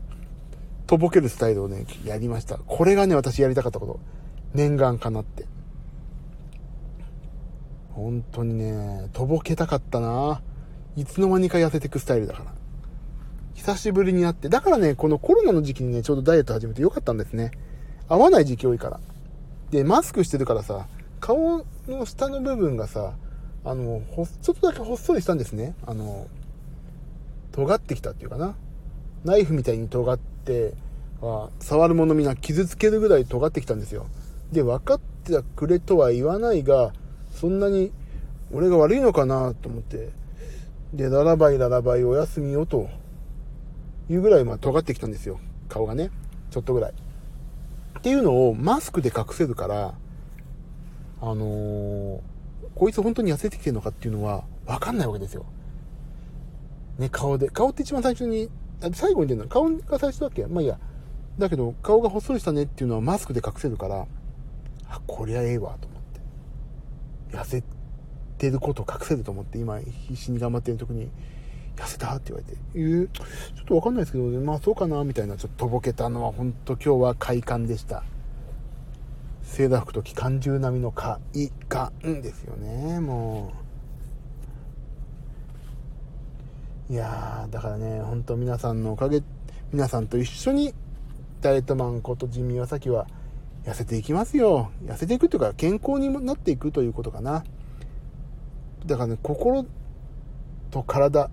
[0.87, 2.59] とぼけるスタイルをね、やりました。
[2.59, 4.01] これがね、私やりたかったこと。
[4.55, 5.45] 念願かなって。
[7.91, 10.41] 本当にね、とぼけたかったな
[10.97, 12.55] いつの間にか痩せてくスタイルだから。
[13.55, 17.51] 久しぶりに会って、だからね、このコロナの時期にね、ちょうどダイエット始めてよかったんですね。
[18.09, 19.01] 合わない時期多いから。
[19.71, 20.87] で、マスクしてるからさ、
[21.21, 23.15] 顔の下の部分がさ、
[23.65, 25.75] あの、ほ、ちょっとだけほっそりしたんですね。
[25.87, 26.27] あの、
[27.53, 28.55] 尖ってきたっていうかな。
[29.25, 30.75] ナイフみたいに尖って、
[31.21, 34.07] あ触るものみんな傷つけるぐらい尖ってきたんですよ。
[34.53, 36.93] で、分かってくれとは言わないが、
[37.33, 37.93] そんなに
[38.53, 40.11] 俺が悪いのかなと思って、
[40.95, 42.89] で、ララバイララバイおやすみよと
[44.09, 45.39] いうぐらい、まあ、尖ってきたんですよ。
[45.69, 46.11] 顔がね。
[46.51, 46.95] ちょっとぐらい。
[47.99, 49.95] っていうのをマスクで隠せるから、
[51.21, 52.21] あのー、
[52.77, 55.45] こいつ本当に痩せてきてるのかっていうのはわかんないわけですよ。
[56.99, 57.49] ね、顔で。
[57.51, 58.49] 顔って一番最初に、
[58.93, 60.47] 最後に出るの顔が最初だっけ？
[60.47, 60.79] まあいいや。
[61.39, 64.07] だけど、顔がほっそりしたねっていうのはマスクで隠せるから、
[64.89, 67.37] あ、こりゃええわと思って。
[67.37, 67.65] 痩せ
[68.39, 71.11] てることを隠せると思って、今必死に頑張ってる時に、
[71.79, 72.17] 痩せた？
[72.17, 78.03] って言われて、えー、ちょっとわかんないですけど、まあそうかな、みたいな、ちょっととぼけたのは、本当今日は快感でした。
[79.43, 81.19] セーラー服と機関銃並みの快
[81.69, 83.53] 感ですよね、も
[86.91, 86.93] う。
[86.93, 89.23] いやー、だからね、本当皆さんのおかげ、
[89.73, 90.75] 皆さんと一緒に、
[91.41, 93.07] ダイエットマンことジミー・ワサキは、
[93.65, 94.71] 痩せていきますよ。
[94.85, 97.45] 痩せていくというか、健康になっていくということかな。
[98.87, 99.67] だからね、心
[100.71, 101.31] と体、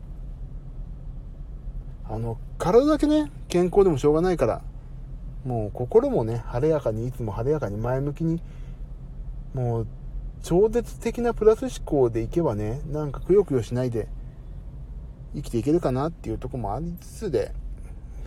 [2.09, 4.61] あの、体だけね、健康でもしょうがないから、
[5.45, 8.41] もう心もね、晴れやかに、いつも晴れやかに前向きに、
[9.53, 9.87] もう、
[10.43, 14.07] 超絶的なプラス思考でいけばね、なんかくよくよしないで
[15.33, 17.53] 生きていけるかなっていうとこもありつつで、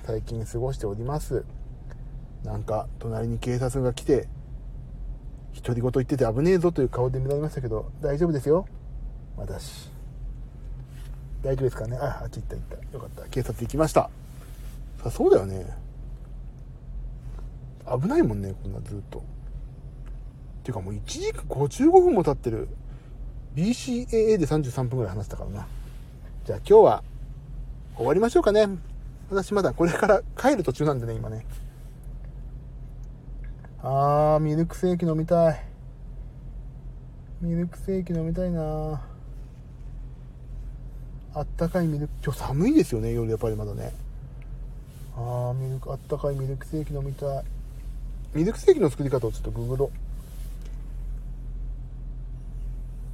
[0.05, 1.45] 最近過ごしております。
[2.45, 4.29] なんか、隣に警察が来て、
[5.62, 8.66] 独り言言ってて危ねえぞという顔で見られましたけど、大丈夫ですよ。
[9.37, 9.98] 私。
[11.43, 11.97] 大丈夫ですかね？
[11.97, 12.95] あ、あっち行った行った。
[12.97, 13.28] よかった。
[13.30, 14.11] 警察行きました。
[15.03, 15.66] さそうだよね。
[18.01, 19.18] 危ないもんね、こんなずっと。
[19.18, 19.22] っ
[20.62, 22.68] ていうかもう1時間55分も経ってる。
[23.55, 25.66] BCAA で33分ぐらい話したからな。
[26.45, 27.03] じゃあ今日は
[27.97, 28.68] 終わりましょうかね。
[29.30, 31.47] 私まだこれから帰る途中なんでね、今ね。
[33.82, 35.64] あー、ミルクセーキ飲みたい。
[37.41, 39.08] ミルクセーキ飲みたいな
[41.39, 43.93] あったかいミルク、今日寒いですよね、夜やっぱりまだね。
[45.16, 47.45] あー、ミルク、あったかいミルクセーキ飲みたい。
[48.34, 49.91] ミルクセーキの作り方をちょっとググろう。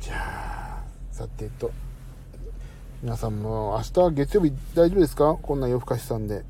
[0.02, 1.70] じゃあ、さてと。
[3.02, 5.34] 皆さんも明日月曜日大丈夫ですか？
[5.42, 6.46] こんな夜更かしさんで。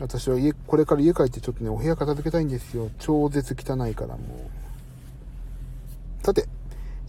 [0.00, 2.88] 私は家、これから家帰ってちょっとね、お部屋片付けたいんですよ。
[2.98, 4.22] 超絶汚いからも
[6.22, 6.24] う。
[6.24, 6.48] さて、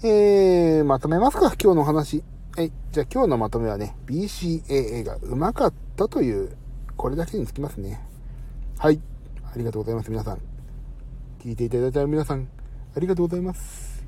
[0.03, 2.21] えー、まとめますか今日の話。
[2.55, 2.71] はい。
[2.91, 6.55] じゃあ今日のまとめはね、BCAA がうまかったという、
[6.95, 7.99] これだけにつきますね。
[8.77, 9.01] はい。
[9.43, 10.37] ありがとうございます、皆さん。
[11.39, 12.47] 聞いていただいた皆さん、
[12.95, 14.05] ありがとうございます。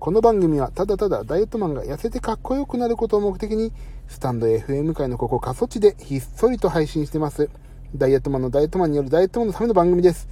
[0.00, 3.72] この番組はただただダイエットマンが痩せてかっこよくなることを目的に、
[4.08, 7.48] スタンド FM 界のここ過疎地でひっそりと配信してます。
[7.94, 10.28] ダイエットマンのダイエットマンによるダイエットマンのための番組です。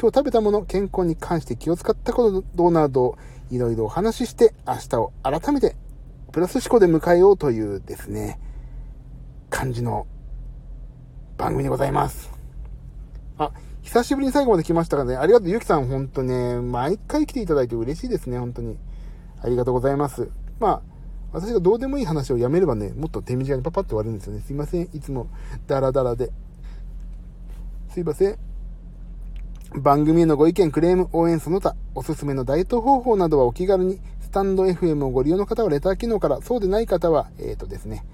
[0.00, 3.16] 今日食べたもの、健康に関して気を使ったことなど、
[3.52, 5.76] いろいろお話しして、明日を改めて、
[6.32, 8.40] プラス思考で迎えようというですね、
[9.50, 10.06] 感じの
[11.36, 12.32] 番組でございます。
[13.36, 13.52] あ、
[13.82, 15.14] 久しぶりに最後まで来ましたかね。
[15.14, 18.78] ありがとう、ゆきさん、ほんとね、毎回来ていただいて嬉しいですね、本当に。
[19.42, 20.30] ありがとうございます。
[20.58, 20.82] まあ、
[21.32, 24.40] 私がどうでもいい話をやめればね、もっと手短にパパッと終わるんですよね。
[24.40, 24.88] すいません。
[24.94, 25.28] いつも
[25.66, 26.30] ダラダラで。
[27.90, 28.38] すいません。
[29.74, 34.00] 番組へのご意見、クレーム、応援その他、おすすめのダイエット方法などはお気軽に、
[34.32, 38.04] タンド FM をご利用の方はレター機能から、そうでない方は、えっ、ー、とですね、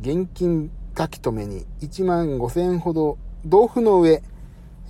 [0.00, 4.22] 現金書き留めに1万5000円ほど、豆腐の上、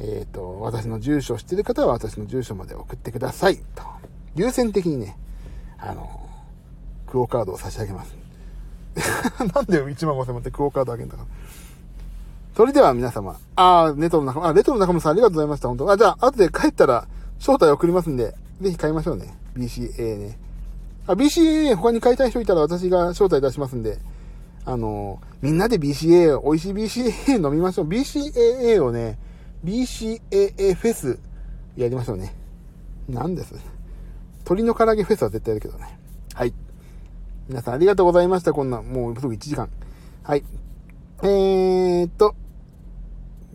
[0.01, 3.57] えっ、ー、と、私の住所を知ってる方は私の住所まで送ってください。
[3.75, 3.83] と。
[4.37, 5.19] 優先的にね、
[5.79, 6.29] あの、
[7.07, 8.17] クオカードを差し上げます。
[9.55, 11.25] なんで1万5000円ってクオカードあげんだか。
[12.57, 17.07] それでは皆様、あー、ネトの仲間、あ、レトロの仲間さんありがとうございました、本当あ、じゃあ、後で帰ったら、
[17.39, 19.33] 招待送りますんで、ぜひ買いましょうね。
[19.57, 20.39] BCA ね。
[21.09, 23.99] あ、BCAA 他に買いたい人いたら私が招待出しますんで、
[24.65, 27.89] あのみんなで BCAA、美味しい BCAA 飲みましょう。
[27.89, 29.19] BCAA をね、
[29.65, 31.19] BCAA フェス
[31.77, 32.35] やりましょうね。
[33.09, 33.55] なんです
[34.45, 35.99] 鳥の唐揚げフェスは絶対やるけどね。
[36.35, 36.53] はい。
[37.49, 38.53] 皆さんありがとうございました。
[38.53, 39.71] こんな、もうすぐ1時間。
[40.23, 40.45] はい。
[41.23, 42.35] えーっと、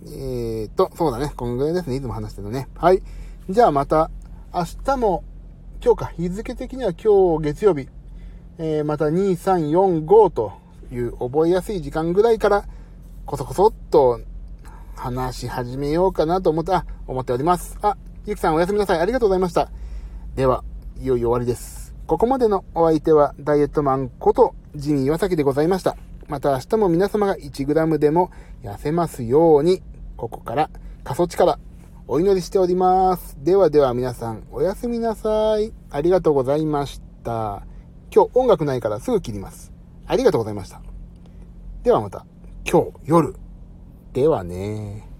[0.07, 1.31] えーっと、そうだね。
[1.35, 1.95] このぐらいですね。
[1.95, 2.67] いつも話してるのね。
[2.75, 3.01] はい。
[3.49, 4.09] じゃあまた、
[4.53, 5.23] 明日も、
[5.83, 7.89] 今日か、日付的には今日月曜日、
[8.57, 10.53] えー、また2、3、4、5と
[10.89, 12.63] いう覚えやすい時間ぐらいから、
[13.25, 14.21] こそこそっと
[14.95, 17.77] 話し始めようかなと思って、あ、思っております。
[17.81, 18.99] あ、ゆきさんおやすみなさい。
[19.01, 19.71] ありがとうございました。
[20.37, 20.63] では、
[21.01, 21.93] いよいよ終わりです。
[22.07, 25.97] ここまでのお相手は、ダイエットマンことジミー岩崎でございました。
[26.29, 28.31] また明日も皆様が 1g でも
[28.63, 29.83] 痩せますように、
[30.15, 30.69] ここから、
[31.03, 31.59] 過疎地から
[32.05, 33.37] お祈りしております。
[33.39, 35.71] ではでは皆さん、おやすみなさい。
[35.89, 37.63] ありがとうございました。
[38.13, 39.71] 今日音楽ないからすぐ切ります。
[40.05, 40.81] ありがとうございました。
[41.83, 42.25] ではまた、
[42.69, 43.35] 今日夜。
[44.11, 45.12] ではね